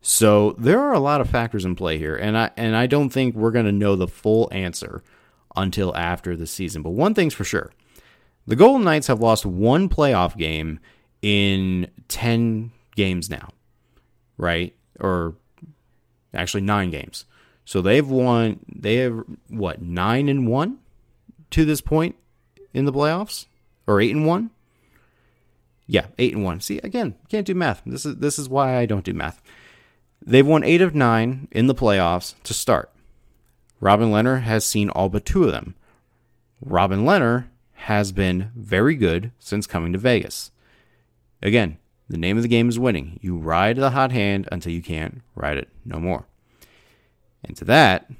So 0.00 0.52
there 0.58 0.80
are 0.80 0.92
a 0.92 1.00
lot 1.00 1.20
of 1.20 1.30
factors 1.30 1.64
in 1.64 1.74
play 1.74 1.98
here, 1.98 2.16
and 2.16 2.36
I 2.36 2.50
and 2.56 2.76
I 2.76 2.86
don't 2.86 3.10
think 3.10 3.34
we're 3.34 3.50
going 3.50 3.64
to 3.64 3.72
know 3.72 3.96
the 3.96 4.06
full 4.06 4.48
answer 4.52 5.02
until 5.56 5.96
after 5.96 6.36
the 6.36 6.46
season. 6.46 6.82
But 6.82 6.90
one 6.90 7.14
thing's 7.14 7.34
for 7.34 7.44
sure: 7.44 7.72
The 8.46 8.56
Golden 8.56 8.84
Knights 8.84 9.06
have 9.06 9.20
lost 9.20 9.46
one 9.46 9.88
playoff 9.88 10.36
game 10.36 10.78
in 11.22 11.90
10 12.08 12.70
games 12.96 13.30
now, 13.30 13.48
right? 14.36 14.74
Or 15.00 15.36
actually 16.34 16.60
9 16.60 16.90
games. 16.90 17.24
So 17.64 17.80
they've 17.80 18.06
won, 18.06 18.60
they 18.68 18.96
have 18.96 19.24
what, 19.48 19.80
9 19.80 20.28
and 20.28 20.46
1 20.46 20.78
to 21.52 21.64
this 21.64 21.80
point 21.80 22.16
in 22.74 22.84
the 22.84 22.92
playoffs? 22.92 23.46
Or 23.86 24.00
8 24.00 24.14
and 24.14 24.26
1? 24.26 24.50
Yeah, 25.86 26.06
8 26.18 26.34
and 26.34 26.44
1. 26.44 26.60
See, 26.60 26.78
again, 26.78 27.14
can't 27.28 27.46
do 27.46 27.54
math. 27.54 27.82
This 27.84 28.06
is 28.06 28.16
this 28.16 28.38
is 28.38 28.48
why 28.48 28.78
I 28.78 28.86
don't 28.86 29.04
do 29.04 29.12
math. 29.12 29.42
They've 30.24 30.46
won 30.46 30.64
8 30.64 30.80
of 30.80 30.94
9 30.94 31.48
in 31.50 31.66
the 31.66 31.74
playoffs 31.74 32.34
to 32.44 32.54
start. 32.54 32.90
Robin 33.80 34.10
Lehner 34.10 34.42
has 34.42 34.64
seen 34.64 34.88
all 34.88 35.10
but 35.10 35.26
2 35.26 35.44
of 35.44 35.52
them. 35.52 35.74
Robin 36.62 37.04
Lehner 37.04 37.48
has 37.72 38.12
been 38.12 38.50
very 38.56 38.94
good 38.94 39.30
since 39.38 39.66
coming 39.66 39.92
to 39.92 39.98
Vegas. 39.98 40.50
Again, 41.42 41.76
the 42.08 42.16
name 42.16 42.38
of 42.38 42.42
the 42.42 42.48
game 42.48 42.70
is 42.70 42.78
winning. 42.78 43.18
You 43.20 43.36
ride 43.36 43.76
the 43.76 43.90
hot 43.90 44.12
hand 44.12 44.48
until 44.50 44.72
you 44.72 44.82
can't 44.82 45.20
ride 45.34 45.58
it 45.58 45.68
no 45.84 46.00
more. 46.00 46.26
And 47.44 47.54
to 47.58 47.64
that, 47.66 48.10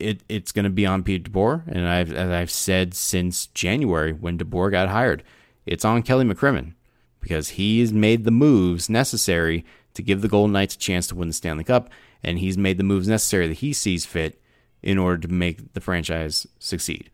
it, 0.00 0.22
it's 0.28 0.50
going 0.50 0.64
to 0.64 0.70
be 0.70 0.86
on 0.86 1.04
Pete 1.04 1.30
DeBoer, 1.30 1.62
and 1.68 1.86
I've 1.86 2.12
as 2.12 2.30
I've 2.30 2.50
said 2.50 2.94
since 2.94 3.46
January 3.46 4.12
when 4.12 4.38
DeBoer 4.38 4.70
got 4.72 4.88
hired, 4.88 5.22
it's 5.66 5.84
on 5.84 6.02
Kelly 6.02 6.24
McCrimmon 6.24 6.74
because 7.20 7.50
he's 7.50 7.92
made 7.92 8.24
the 8.24 8.30
moves 8.30 8.88
necessary 8.88 9.64
to 9.94 10.02
give 10.02 10.22
the 10.22 10.28
Golden 10.28 10.52
Knights 10.52 10.74
a 10.74 10.78
chance 10.78 11.06
to 11.08 11.14
win 11.14 11.28
the 11.28 11.34
Stanley 11.34 11.64
Cup, 11.64 11.90
and 12.22 12.38
he's 12.38 12.56
made 12.56 12.78
the 12.78 12.84
moves 12.84 13.08
necessary 13.08 13.48
that 13.48 13.58
he 13.58 13.72
sees 13.72 14.06
fit 14.06 14.40
in 14.82 14.98
order 14.98 15.18
to 15.18 15.28
make 15.28 15.72
the 15.74 15.80
franchise 15.80 16.46
succeed. 16.58 17.10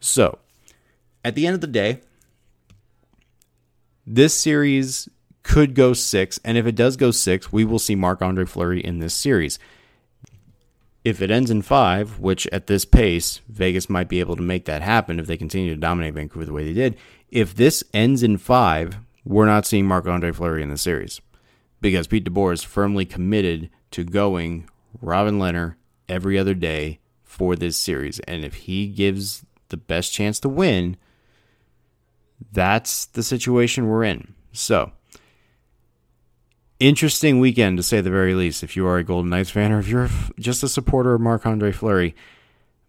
So, 0.00 0.38
at 1.24 1.34
the 1.34 1.46
end 1.46 1.54
of 1.54 1.60
the 1.60 1.66
day, 1.66 2.00
this 4.06 4.34
series 4.34 5.08
could 5.42 5.74
go 5.74 5.92
six, 5.92 6.38
and 6.44 6.58
if 6.58 6.66
it 6.66 6.74
does 6.74 6.96
go 6.96 7.10
six, 7.10 7.52
we 7.52 7.64
will 7.64 7.78
see 7.78 7.94
Marc 7.94 8.22
Andre 8.22 8.44
Fleury 8.44 8.80
in 8.80 8.98
this 8.98 9.14
series. 9.14 9.58
If 11.04 11.22
it 11.22 11.30
ends 11.30 11.50
in 11.50 11.62
five, 11.62 12.18
which 12.18 12.46
at 12.48 12.66
this 12.66 12.84
pace, 12.84 13.40
Vegas 13.48 13.88
might 13.88 14.08
be 14.08 14.20
able 14.20 14.36
to 14.36 14.42
make 14.42 14.66
that 14.66 14.82
happen 14.82 15.18
if 15.18 15.26
they 15.26 15.36
continue 15.36 15.70
to 15.74 15.80
dominate 15.80 16.14
Vancouver 16.14 16.44
the 16.44 16.52
way 16.52 16.64
they 16.64 16.74
did. 16.74 16.96
If 17.30 17.54
this 17.54 17.84
ends 17.92 18.22
in 18.22 18.38
five, 18.38 18.98
we're 19.24 19.46
not 19.46 19.66
seeing 19.66 19.86
Marc 19.86 20.06
Andre 20.06 20.32
Fleury 20.32 20.62
in 20.62 20.70
the 20.70 20.78
series 20.78 21.20
because 21.80 22.06
Pete 22.06 22.24
DeBoer 22.24 22.54
is 22.54 22.64
firmly 22.64 23.04
committed 23.04 23.70
to 23.90 24.04
going 24.04 24.68
Robin 25.00 25.38
Lehner 25.38 25.74
every 26.08 26.38
other 26.38 26.54
day 26.54 27.00
for 27.22 27.54
this 27.54 27.76
series. 27.76 28.18
And 28.20 28.44
if 28.44 28.54
he 28.54 28.86
gives 28.86 29.44
the 29.68 29.76
best 29.76 30.12
chance 30.12 30.40
to 30.40 30.48
win, 30.48 30.96
that's 32.52 33.06
the 33.06 33.22
situation 33.22 33.88
we're 33.88 34.04
in. 34.04 34.34
So, 34.52 34.92
interesting 36.80 37.40
weekend 37.40 37.76
to 37.76 37.82
say 37.82 38.00
the 38.00 38.10
very 38.10 38.34
least, 38.34 38.62
if 38.62 38.76
you 38.76 38.86
are 38.86 38.98
a 38.98 39.04
Golden 39.04 39.30
Knights 39.30 39.50
fan 39.50 39.72
or 39.72 39.78
if 39.78 39.88
you're 39.88 40.08
just 40.38 40.62
a 40.62 40.68
supporter 40.68 41.14
of 41.14 41.20
Marc 41.20 41.44
Andre 41.44 41.72
Fleury. 41.72 42.14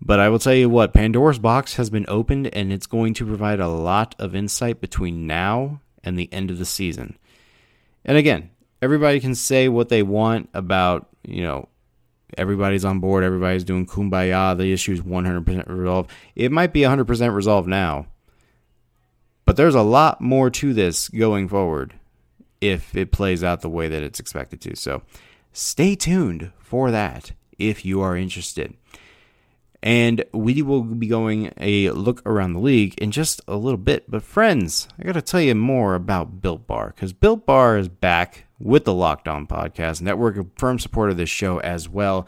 But 0.01 0.19
I 0.19 0.29
will 0.29 0.39
tell 0.39 0.53
you 0.53 0.69
what, 0.69 0.93
Pandora's 0.93 1.39
box 1.39 1.75
has 1.75 1.89
been 1.89 2.05
opened 2.07 2.47
and 2.53 2.71
it's 2.71 2.87
going 2.87 3.13
to 3.15 3.25
provide 3.25 3.59
a 3.59 3.67
lot 3.67 4.15
of 4.17 4.33
insight 4.33 4.79
between 4.79 5.27
now 5.27 5.81
and 6.03 6.17
the 6.17 6.31
end 6.31 6.49
of 6.49 6.57
the 6.57 6.65
season. 6.65 7.17
And 8.05 8.17
again, 8.17 8.49
everybody 8.81 9.19
can 9.19 9.35
say 9.35 9.67
what 9.67 9.89
they 9.89 10.03
want 10.03 10.49
about, 10.53 11.09
you 11.23 11.43
know, 11.43 11.67
everybody's 12.37 12.85
on 12.85 12.99
board, 12.99 13.23
everybody's 13.23 13.63
doing 13.63 13.85
kumbaya, 13.85 14.57
the 14.57 14.71
issue 14.71 14.93
is 14.93 15.01
100% 15.01 15.67
resolved. 15.67 16.11
It 16.35 16.51
might 16.51 16.71
be 16.71 16.81
100% 16.81 17.33
resolved 17.33 17.67
now, 17.67 18.07
but 19.45 19.57
there's 19.57 19.75
a 19.75 19.81
lot 19.81 20.21
more 20.21 20.49
to 20.51 20.73
this 20.73 21.09
going 21.09 21.49
forward 21.49 21.93
if 22.61 22.95
it 22.95 23.11
plays 23.11 23.43
out 23.43 23.61
the 23.61 23.69
way 23.69 23.87
that 23.87 24.03
it's 24.03 24.19
expected 24.19 24.61
to. 24.61 24.75
So 24.75 25.01
stay 25.51 25.95
tuned 25.95 26.51
for 26.59 26.91
that 26.91 27.31
if 27.57 27.83
you 27.83 28.01
are 28.01 28.15
interested. 28.15 28.75
And 29.81 30.25
we 30.33 30.61
will 30.61 30.83
be 30.83 31.07
going 31.07 31.53
a 31.57 31.91
look 31.91 32.21
around 32.25 32.53
the 32.53 32.59
league 32.59 32.95
in 32.97 33.11
just 33.11 33.41
a 33.47 33.55
little 33.55 33.77
bit. 33.77 34.11
But, 34.11 34.23
friends, 34.23 34.89
I 34.99 35.03
got 35.03 35.13
to 35.13 35.21
tell 35.21 35.39
you 35.39 35.55
more 35.55 35.95
about 35.95 36.41
Built 36.41 36.67
Bar 36.67 36.93
because 36.93 37.13
Built 37.13 37.45
Bar 37.45 37.77
is 37.77 37.87
back 37.87 38.45
with 38.59 38.83
the 38.83 38.93
Locked 38.93 39.27
On 39.27 39.47
Podcast 39.47 40.01
Network, 40.01 40.37
a 40.37 40.45
firm 40.57 40.79
supporter 40.79 41.11
of 41.11 41.17
this 41.17 41.29
show 41.29 41.59
as 41.61 41.87
well. 41.87 42.27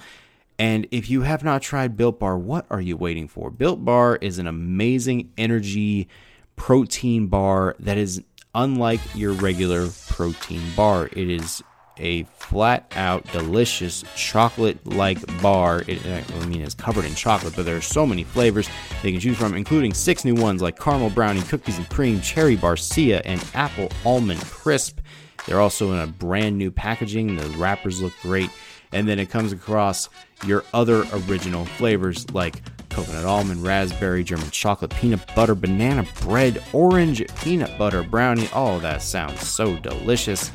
And 0.57 0.87
if 0.91 1.09
you 1.09 1.23
have 1.23 1.43
not 1.43 1.61
tried 1.61 1.97
Built 1.97 2.19
Bar, 2.19 2.37
what 2.37 2.65
are 2.69 2.79
you 2.79 2.95
waiting 2.95 3.27
for? 3.27 3.49
Built 3.49 3.83
Bar 3.83 4.17
is 4.21 4.37
an 4.39 4.47
amazing 4.47 5.31
energy 5.37 6.07
protein 6.55 7.27
bar 7.27 7.75
that 7.79 7.97
is 7.97 8.23
unlike 8.53 8.99
your 9.15 9.33
regular 9.33 9.89
protein 10.07 10.61
bar. 10.75 11.09
It 11.11 11.29
is 11.29 11.63
a 11.97 12.23
flat 12.37 12.91
out 12.95 13.25
delicious 13.31 14.03
chocolate 14.15 14.85
like 14.85 15.19
bar. 15.41 15.83
It, 15.87 16.05
I 16.05 16.45
mean, 16.45 16.61
it's 16.61 16.73
covered 16.73 17.05
in 17.05 17.15
chocolate, 17.15 17.55
but 17.55 17.65
there 17.65 17.77
are 17.77 17.81
so 17.81 18.05
many 18.05 18.23
flavors 18.23 18.69
they 19.03 19.11
can 19.11 19.19
choose 19.19 19.37
from, 19.37 19.53
including 19.55 19.93
six 19.93 20.25
new 20.25 20.35
ones 20.35 20.61
like 20.61 20.79
caramel 20.79 21.09
brownie, 21.09 21.41
cookies 21.41 21.77
and 21.77 21.89
cream, 21.89 22.21
cherry 22.21 22.57
barcia, 22.57 23.21
and 23.25 23.43
apple 23.53 23.89
almond 24.05 24.41
crisp. 24.41 24.99
They're 25.45 25.61
also 25.61 25.91
in 25.91 25.99
a 25.99 26.07
brand 26.07 26.57
new 26.57 26.71
packaging. 26.71 27.35
The 27.35 27.47
wrappers 27.57 28.01
look 28.01 28.13
great. 28.21 28.49
And 28.93 29.07
then 29.07 29.19
it 29.19 29.29
comes 29.29 29.53
across 29.53 30.09
your 30.45 30.65
other 30.73 31.05
original 31.13 31.65
flavors 31.65 32.29
like 32.31 32.61
coconut 32.89 33.25
almond, 33.25 33.63
raspberry, 33.63 34.23
German 34.23 34.49
chocolate, 34.51 34.91
peanut 34.91 35.21
butter, 35.33 35.55
banana 35.55 36.05
bread, 36.21 36.61
orange, 36.73 37.23
peanut 37.37 37.77
butter 37.77 38.03
brownie. 38.03 38.49
All 38.53 38.79
that 38.79 39.01
sounds 39.01 39.47
so 39.47 39.77
delicious. 39.77 40.51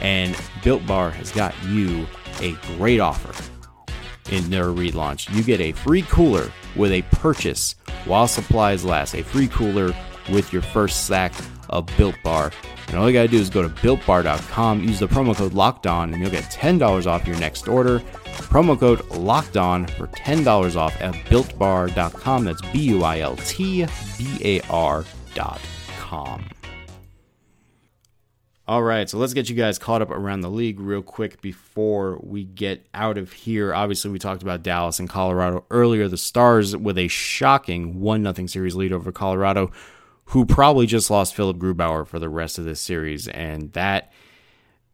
And 0.00 0.36
Built 0.62 0.86
Bar 0.86 1.10
has 1.10 1.32
got 1.32 1.54
you 1.66 2.06
a 2.40 2.52
great 2.76 3.00
offer 3.00 3.34
in 4.30 4.50
their 4.50 4.66
relaunch. 4.66 5.34
You 5.34 5.42
get 5.42 5.60
a 5.60 5.72
free 5.72 6.02
cooler 6.02 6.50
with 6.76 6.92
a 6.92 7.02
purchase 7.02 7.74
while 8.04 8.28
supplies 8.28 8.84
last. 8.84 9.14
A 9.14 9.22
free 9.22 9.48
cooler 9.48 9.94
with 10.30 10.52
your 10.52 10.62
first 10.62 11.06
sack 11.06 11.32
of 11.70 11.86
Built 11.96 12.16
Bar. 12.22 12.52
And 12.88 12.96
all 12.96 13.06
you 13.08 13.12
gotta 13.12 13.28
do 13.28 13.36
is 13.36 13.50
go 13.50 13.62
to 13.62 13.68
builtbar.com, 13.68 14.82
use 14.82 14.98
the 14.98 15.08
promo 15.08 15.36
code 15.36 15.52
LOCKEDON, 15.52 16.12
and 16.12 16.20
you'll 16.20 16.30
get 16.30 16.44
$10 16.44 17.06
off 17.06 17.26
your 17.26 17.36
next 17.38 17.68
order. 17.68 18.00
Promo 18.24 18.78
code 18.78 19.00
LOCKEDON 19.10 19.90
for 19.90 20.06
$10 20.08 20.76
off 20.76 20.98
at 21.00 21.14
builtbar.com. 21.26 22.44
That's 22.44 22.62
B 22.72 22.78
U 22.84 23.02
I 23.02 23.20
L 23.20 23.36
T 23.36 23.86
B 24.16 24.38
A 24.42 24.60
R.com. 24.70 26.44
All 28.68 28.82
right, 28.82 29.08
so 29.08 29.16
let's 29.16 29.32
get 29.32 29.48
you 29.48 29.56
guys 29.56 29.78
caught 29.78 30.02
up 30.02 30.10
around 30.10 30.42
the 30.42 30.50
league 30.50 30.78
real 30.78 31.00
quick 31.00 31.40
before 31.40 32.20
we 32.22 32.44
get 32.44 32.86
out 32.92 33.16
of 33.16 33.32
here. 33.32 33.72
Obviously, 33.72 34.10
we 34.10 34.18
talked 34.18 34.42
about 34.42 34.62
Dallas 34.62 34.98
and 35.00 35.08
Colorado 35.08 35.64
earlier. 35.70 36.06
The 36.06 36.18
Stars 36.18 36.76
with 36.76 36.98
a 36.98 37.08
shocking 37.08 37.98
1 37.98 38.34
0 38.34 38.46
series 38.46 38.74
lead 38.74 38.92
over 38.92 39.10
Colorado, 39.10 39.70
who 40.26 40.44
probably 40.44 40.84
just 40.84 41.10
lost 41.10 41.34
Philip 41.34 41.56
Grubauer 41.56 42.06
for 42.06 42.18
the 42.18 42.28
rest 42.28 42.58
of 42.58 42.66
this 42.66 42.78
series. 42.78 43.26
And 43.28 43.72
that, 43.72 44.12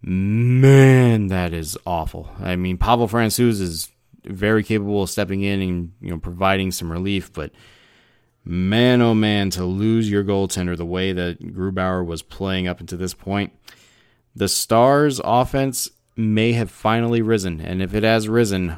man, 0.01 1.27
that 1.27 1.53
is 1.53 1.77
awful. 1.85 2.31
I 2.39 2.55
mean, 2.55 2.79
Pavel 2.79 3.09
Francouz 3.09 3.61
is 3.61 3.91
very 4.25 4.63
capable 4.63 5.03
of 5.03 5.11
stepping 5.11 5.43
in 5.43 5.61
and 5.61 5.93
you 6.01 6.11
know 6.11 6.19
providing 6.19 6.71
some 6.71 6.93
relief, 6.93 7.33
but 7.33 7.51
man, 8.45 9.01
oh 9.01 9.15
man, 9.15 9.51
to 9.51 9.65
lose 9.65 10.11
your 10.11 10.25
goaltender 10.25 10.77
the 10.77 10.87
way 10.87 11.13
that 11.13 11.41
Grubauer 11.55 12.05
was 12.05 12.23
playing 12.23 12.69
up 12.69 12.81
until 12.81 12.99
this 12.99 13.15
point, 13.15 13.53
the 14.35 14.49
Stars' 14.49 15.21
offense 15.25 15.91
may 16.17 16.53
have 16.53 16.71
finally 16.71 17.23
risen. 17.23 17.61
And 17.61 17.83
if 17.83 17.95
it 17.95 18.03
has 18.03 18.29
risen, 18.29 18.77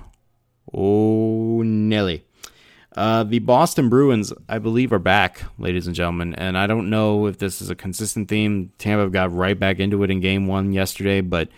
oh, 0.73 1.63
Nelly. 1.63 2.25
Uh, 2.97 3.25
the 3.25 3.41
Boston 3.41 3.91
Bruins, 3.91 4.33
I 4.49 4.59
believe, 4.59 4.91
are 4.91 4.99
back, 4.99 5.43
ladies 5.59 5.87
and 5.87 5.95
gentlemen. 5.95 6.35
And 6.35 6.57
I 6.57 6.67
don't 6.67 6.89
know 6.89 7.27
if 7.27 7.37
this 7.37 7.61
is 7.61 7.69
a 7.69 7.75
consistent 7.75 8.29
theme. 8.29 8.73
Tampa 8.79 9.11
got 9.11 9.35
right 9.35 9.59
back 9.59 9.79
into 9.79 10.03
it 10.03 10.11
in 10.11 10.21
game 10.21 10.47
one 10.47 10.73
yesterday, 10.73 11.21
but 11.21 11.51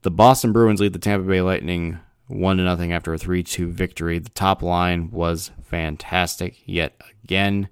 the 0.00 0.10
Boston 0.10 0.52
Bruins 0.52 0.80
lead 0.80 0.94
the 0.94 0.98
Tampa 0.98 1.28
Bay 1.28 1.42
Lightning 1.42 1.98
1 2.28 2.56
to 2.58 2.62
nothing 2.62 2.92
after 2.92 3.12
a 3.12 3.18
3 3.18 3.42
2 3.42 3.70
victory. 3.70 4.18
The 4.18 4.30
top 4.30 4.62
line 4.62 5.10
was 5.10 5.50
fantastic 5.62 6.56
yet 6.64 7.00
again. 7.24 7.68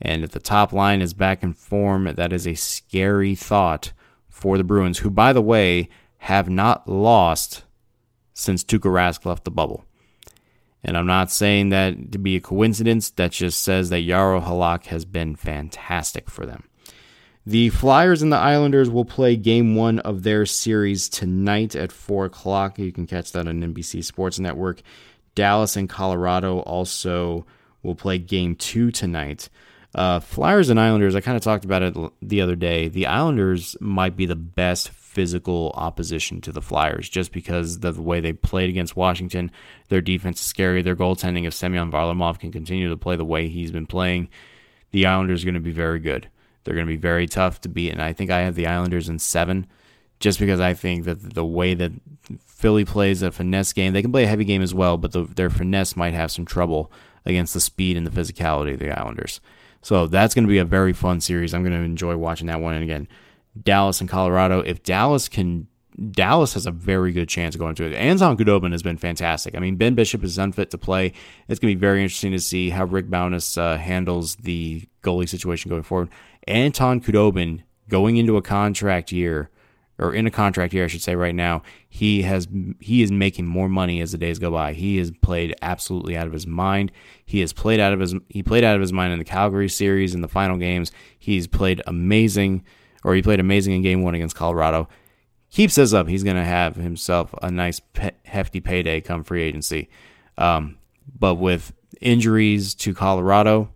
And 0.00 0.24
if 0.24 0.30
the 0.30 0.40
top 0.40 0.72
line 0.72 1.00
is 1.00 1.14
back 1.14 1.42
in 1.42 1.52
form, 1.52 2.04
that 2.04 2.32
is 2.32 2.46
a 2.46 2.54
scary 2.54 3.34
thought 3.34 3.92
for 4.28 4.58
the 4.58 4.64
Bruins, 4.64 4.98
who, 4.98 5.10
by 5.10 5.32
the 5.32 5.42
way, 5.42 5.88
have 6.18 6.48
not 6.48 6.88
lost 6.88 7.64
since 8.32 8.64
Tuukka 8.64 8.90
Rask 8.90 9.24
left 9.24 9.44
the 9.44 9.50
bubble. 9.50 9.84
And 10.82 10.98
I'm 10.98 11.06
not 11.06 11.30
saying 11.30 11.70
that 11.70 12.12
to 12.12 12.18
be 12.18 12.36
a 12.36 12.40
coincidence. 12.40 13.08
That 13.10 13.32
just 13.32 13.62
says 13.62 13.88
that 13.88 14.04
Jaro 14.04 14.44
Halak 14.44 14.86
has 14.86 15.04
been 15.04 15.36
fantastic 15.36 16.28
for 16.28 16.44
them. 16.44 16.64
The 17.46 17.68
Flyers 17.68 18.22
and 18.22 18.32
the 18.32 18.38
Islanders 18.38 18.88
will 18.88 19.04
play 19.04 19.36
game 19.36 19.76
one 19.76 19.98
of 19.98 20.22
their 20.22 20.46
series 20.46 21.10
tonight 21.10 21.76
at 21.76 21.92
4 21.92 22.24
o'clock. 22.24 22.78
You 22.78 22.90
can 22.90 23.06
catch 23.06 23.32
that 23.32 23.46
on 23.46 23.60
NBC 23.60 24.02
Sports 24.02 24.38
Network. 24.38 24.80
Dallas 25.34 25.76
and 25.76 25.86
Colorado 25.86 26.60
also 26.60 27.44
will 27.82 27.94
play 27.94 28.16
game 28.16 28.56
two 28.56 28.90
tonight. 28.90 29.50
Uh, 29.94 30.20
Flyers 30.20 30.70
and 30.70 30.80
Islanders, 30.80 31.14
I 31.14 31.20
kind 31.20 31.36
of 31.36 31.42
talked 31.42 31.66
about 31.66 31.82
it 31.82 31.94
the 32.22 32.40
other 32.40 32.56
day. 32.56 32.88
The 32.88 33.06
Islanders 33.06 33.76
might 33.78 34.16
be 34.16 34.24
the 34.24 34.34
best 34.34 34.88
physical 34.88 35.70
opposition 35.74 36.40
to 36.40 36.50
the 36.50 36.62
Flyers 36.62 37.10
just 37.10 37.30
because 37.30 37.76
of 37.76 37.96
the 37.96 38.02
way 38.02 38.20
they 38.20 38.32
played 38.32 38.70
against 38.70 38.96
Washington. 38.96 39.50
Their 39.90 40.00
defense 40.00 40.40
is 40.40 40.46
scary. 40.46 40.80
Their 40.80 40.96
goaltending, 40.96 41.46
if 41.46 41.52
Semyon 41.52 41.92
Varlamov 41.92 42.38
can 42.38 42.50
continue 42.50 42.88
to 42.88 42.96
play 42.96 43.16
the 43.16 43.24
way 43.24 43.48
he's 43.48 43.70
been 43.70 43.86
playing, 43.86 44.30
the 44.92 45.04
Islanders 45.04 45.42
are 45.42 45.46
going 45.46 45.54
to 45.54 45.60
be 45.60 45.72
very 45.72 45.98
good. 45.98 46.28
They're 46.64 46.74
going 46.74 46.86
to 46.86 46.92
be 46.92 46.96
very 46.96 47.26
tough 47.26 47.60
to 47.62 47.68
beat. 47.68 47.92
And 47.92 48.02
I 48.02 48.12
think 48.12 48.30
I 48.30 48.40
have 48.40 48.54
the 48.54 48.66
Islanders 48.66 49.08
in 49.08 49.18
seven 49.18 49.66
just 50.20 50.38
because 50.38 50.60
I 50.60 50.74
think 50.74 51.04
that 51.04 51.34
the 51.34 51.44
way 51.44 51.74
that 51.74 51.92
Philly 52.46 52.84
plays 52.84 53.20
a 53.22 53.30
finesse 53.30 53.72
game, 53.72 53.92
they 53.92 54.02
can 54.02 54.12
play 54.12 54.24
a 54.24 54.28
heavy 54.28 54.44
game 54.44 54.62
as 54.62 54.72
well, 54.72 54.96
but 54.96 55.12
the, 55.12 55.24
their 55.24 55.50
finesse 55.50 55.96
might 55.96 56.14
have 56.14 56.32
some 56.32 56.46
trouble 56.46 56.90
against 57.26 57.52
the 57.54 57.60
speed 57.60 57.96
and 57.96 58.06
the 58.06 58.10
physicality 58.10 58.74
of 58.74 58.78
the 58.80 58.98
Islanders. 58.98 59.40
So 59.82 60.06
that's 60.06 60.34
going 60.34 60.44
to 60.44 60.50
be 60.50 60.58
a 60.58 60.64
very 60.64 60.94
fun 60.94 61.20
series. 61.20 61.52
I'm 61.52 61.62
going 61.62 61.78
to 61.78 61.84
enjoy 61.84 62.16
watching 62.16 62.46
that 62.46 62.60
one. 62.60 62.74
And 62.74 62.82
again, 62.82 63.08
Dallas 63.60 64.00
and 64.00 64.08
Colorado. 64.08 64.60
If 64.60 64.82
Dallas 64.82 65.28
can, 65.28 65.68
Dallas 66.10 66.54
has 66.54 66.64
a 66.64 66.70
very 66.70 67.12
good 67.12 67.28
chance 67.28 67.54
of 67.54 67.58
going 67.58 67.74
to 67.74 67.84
it. 67.84 67.92
Anton 67.92 68.36
Khudobin 68.36 68.72
has 68.72 68.82
been 68.82 68.96
fantastic. 68.96 69.54
I 69.54 69.58
mean, 69.58 69.76
Ben 69.76 69.94
Bishop 69.94 70.24
is 70.24 70.38
unfit 70.38 70.70
to 70.70 70.78
play. 70.78 71.12
It's 71.48 71.60
going 71.60 71.70
to 71.70 71.76
be 71.76 71.80
very 71.80 72.02
interesting 72.02 72.32
to 72.32 72.40
see 72.40 72.70
how 72.70 72.86
Rick 72.86 73.10
Bowness 73.10 73.58
uh, 73.58 73.76
handles 73.76 74.36
the 74.36 74.84
goalie 75.02 75.28
situation 75.28 75.68
going 75.68 75.82
forward. 75.82 76.08
Anton 76.46 77.00
Khudobin 77.00 77.62
going 77.88 78.16
into 78.16 78.36
a 78.36 78.42
contract 78.42 79.12
year 79.12 79.50
or 79.98 80.12
in 80.12 80.26
a 80.26 80.30
contract 80.30 80.74
year, 80.74 80.84
I 80.84 80.88
should 80.88 81.02
say 81.02 81.14
right 81.14 81.34
now, 81.34 81.62
he 81.88 82.22
has 82.22 82.48
he 82.80 83.02
is 83.02 83.12
making 83.12 83.46
more 83.46 83.68
money 83.68 84.00
as 84.00 84.12
the 84.12 84.18
days 84.18 84.38
go 84.38 84.50
by. 84.50 84.72
He 84.72 84.96
has 84.98 85.12
played 85.22 85.54
absolutely 85.62 86.16
out 86.16 86.26
of 86.26 86.32
his 86.32 86.46
mind. 86.46 86.90
He 87.24 87.40
has 87.40 87.52
played 87.52 87.78
out 87.78 87.92
of 87.92 88.00
his 88.00 88.14
he 88.28 88.42
played 88.42 88.64
out 88.64 88.74
of 88.74 88.80
his 88.80 88.92
mind 88.92 89.12
in 89.12 89.18
the 89.18 89.24
Calgary 89.24 89.68
series 89.68 90.14
in 90.14 90.20
the 90.20 90.28
final 90.28 90.56
games. 90.56 90.90
He's 91.18 91.46
played 91.46 91.80
amazing, 91.86 92.64
or 93.04 93.14
he 93.14 93.22
played 93.22 93.40
amazing 93.40 93.74
in 93.74 93.82
Game 93.82 94.02
One 94.02 94.14
against 94.14 94.36
Colorado. 94.36 94.88
Keeps 95.50 95.76
this 95.76 95.92
up, 95.92 96.08
he's 96.08 96.24
going 96.24 96.36
to 96.36 96.44
have 96.44 96.74
himself 96.74 97.32
a 97.40 97.48
nice 97.48 97.78
pe- 97.78 98.10
hefty 98.24 98.58
payday 98.58 99.00
come 99.00 99.22
free 99.22 99.42
agency. 99.44 99.88
Um, 100.36 100.78
but 101.16 101.36
with 101.36 101.72
injuries 102.00 102.74
to 102.74 102.92
Colorado, 102.92 103.70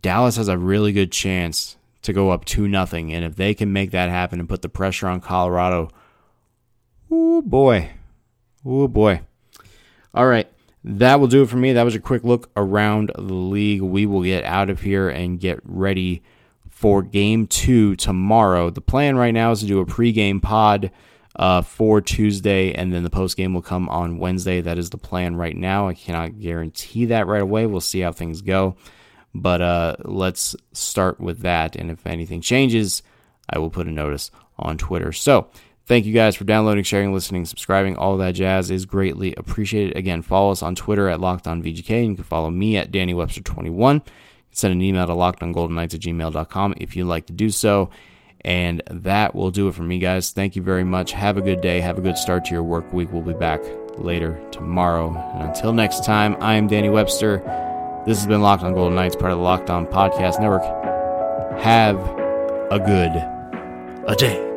Dallas 0.00 0.36
has 0.36 0.48
a 0.48 0.56
really 0.56 0.92
good 0.92 1.12
chance 1.12 1.76
to 2.04 2.12
go 2.12 2.30
up 2.30 2.44
2 2.44 2.68
nothing. 2.68 3.12
And 3.12 3.24
if 3.24 3.36
they 3.36 3.54
can 3.54 3.72
make 3.72 3.90
that 3.90 4.08
happen 4.08 4.40
and 4.40 4.48
put 4.48 4.62
the 4.62 4.68
pressure 4.68 5.08
on 5.08 5.20
Colorado, 5.20 5.90
oh 7.10 7.42
boy. 7.42 7.90
Oh 8.64 8.88
boy. 8.88 9.22
All 10.14 10.26
right. 10.26 10.48
That 10.84 11.18
will 11.18 11.28
do 11.28 11.42
it 11.42 11.48
for 11.48 11.56
me. 11.56 11.72
That 11.72 11.84
was 11.84 11.94
a 11.94 12.00
quick 12.00 12.24
look 12.24 12.50
around 12.56 13.10
the 13.16 13.34
league. 13.34 13.80
We 13.80 14.04
will 14.06 14.22
get 14.22 14.44
out 14.44 14.68
of 14.68 14.82
here 14.82 15.08
and 15.08 15.40
get 15.40 15.60
ready 15.64 16.22
for 16.68 17.02
game 17.02 17.46
two 17.46 17.96
tomorrow. 17.96 18.68
The 18.68 18.82
plan 18.82 19.16
right 19.16 19.32
now 19.32 19.52
is 19.52 19.60
to 19.60 19.66
do 19.66 19.80
a 19.80 19.86
pregame 19.86 20.42
pod 20.42 20.90
uh, 21.36 21.62
for 21.62 22.00
Tuesday, 22.00 22.72
and 22.74 22.92
then 22.92 23.02
the 23.02 23.10
postgame 23.10 23.54
will 23.54 23.62
come 23.62 23.88
on 23.88 24.18
Wednesday. 24.18 24.60
That 24.60 24.78
is 24.78 24.90
the 24.90 24.98
plan 24.98 25.36
right 25.36 25.56
now. 25.56 25.88
I 25.88 25.94
cannot 25.94 26.38
guarantee 26.38 27.06
that 27.06 27.26
right 27.26 27.42
away. 27.42 27.64
We'll 27.66 27.80
see 27.80 28.00
how 28.00 28.12
things 28.12 28.42
go. 28.42 28.76
But 29.34 29.60
uh, 29.60 29.96
let's 30.04 30.54
start 30.72 31.20
with 31.20 31.40
that. 31.40 31.76
And 31.76 31.90
if 31.90 32.06
anything 32.06 32.40
changes, 32.40 33.02
I 33.50 33.58
will 33.58 33.70
put 33.70 33.88
a 33.88 33.90
notice 33.90 34.30
on 34.58 34.78
Twitter. 34.78 35.12
So 35.12 35.48
thank 35.86 36.06
you 36.06 36.12
guys 36.12 36.36
for 36.36 36.44
downloading, 36.44 36.84
sharing, 36.84 37.12
listening, 37.12 37.44
subscribing. 37.44 37.96
All 37.96 38.16
that 38.18 38.32
jazz 38.32 38.70
is 38.70 38.86
greatly 38.86 39.34
appreciated. 39.36 39.96
Again, 39.96 40.22
follow 40.22 40.52
us 40.52 40.62
on 40.62 40.74
Twitter 40.74 41.08
at 41.08 41.20
LockedOnVGK. 41.20 41.90
And 41.90 42.10
you 42.10 42.14
can 42.14 42.24
follow 42.24 42.50
me 42.50 42.76
at 42.76 42.92
Danny 42.92 43.14
Webster21. 43.14 44.02
Send 44.52 44.72
an 44.72 44.82
email 44.82 45.06
to 45.06 45.12
lockedongoldenknights 45.12 45.94
at 45.94 46.00
gmail.com 46.00 46.74
if 46.76 46.94
you'd 46.96 47.06
like 47.06 47.26
to 47.26 47.32
do 47.32 47.50
so. 47.50 47.90
And 48.42 48.82
that 48.90 49.34
will 49.34 49.50
do 49.50 49.68
it 49.68 49.74
for 49.74 49.82
me, 49.82 49.98
guys. 49.98 50.30
Thank 50.30 50.54
you 50.54 50.62
very 50.62 50.84
much. 50.84 51.12
Have 51.12 51.38
a 51.38 51.42
good 51.42 51.60
day. 51.60 51.80
Have 51.80 51.98
a 51.98 52.02
good 52.02 52.18
start 52.18 52.44
to 52.46 52.52
your 52.52 52.62
work 52.62 52.92
week. 52.92 53.10
We'll 53.10 53.22
be 53.22 53.32
back 53.32 53.60
later 53.96 54.38
tomorrow. 54.52 55.16
And 55.34 55.48
until 55.48 55.72
next 55.72 56.04
time, 56.04 56.36
I 56.40 56.54
am 56.54 56.68
Danny 56.68 56.90
Webster. 56.90 57.73
This 58.06 58.18
has 58.18 58.26
been 58.26 58.42
Locked 58.42 58.62
on 58.62 58.74
Golden 58.74 58.94
Knights, 58.94 59.16
part 59.16 59.32
of 59.32 59.38
the 59.38 59.44
Locked 59.44 59.70
On 59.70 59.86
Podcast 59.86 60.38
Network. 60.38 60.62
Have 61.62 61.96
a 62.70 62.78
good 62.78 63.12
a 64.06 64.14
day. 64.14 64.53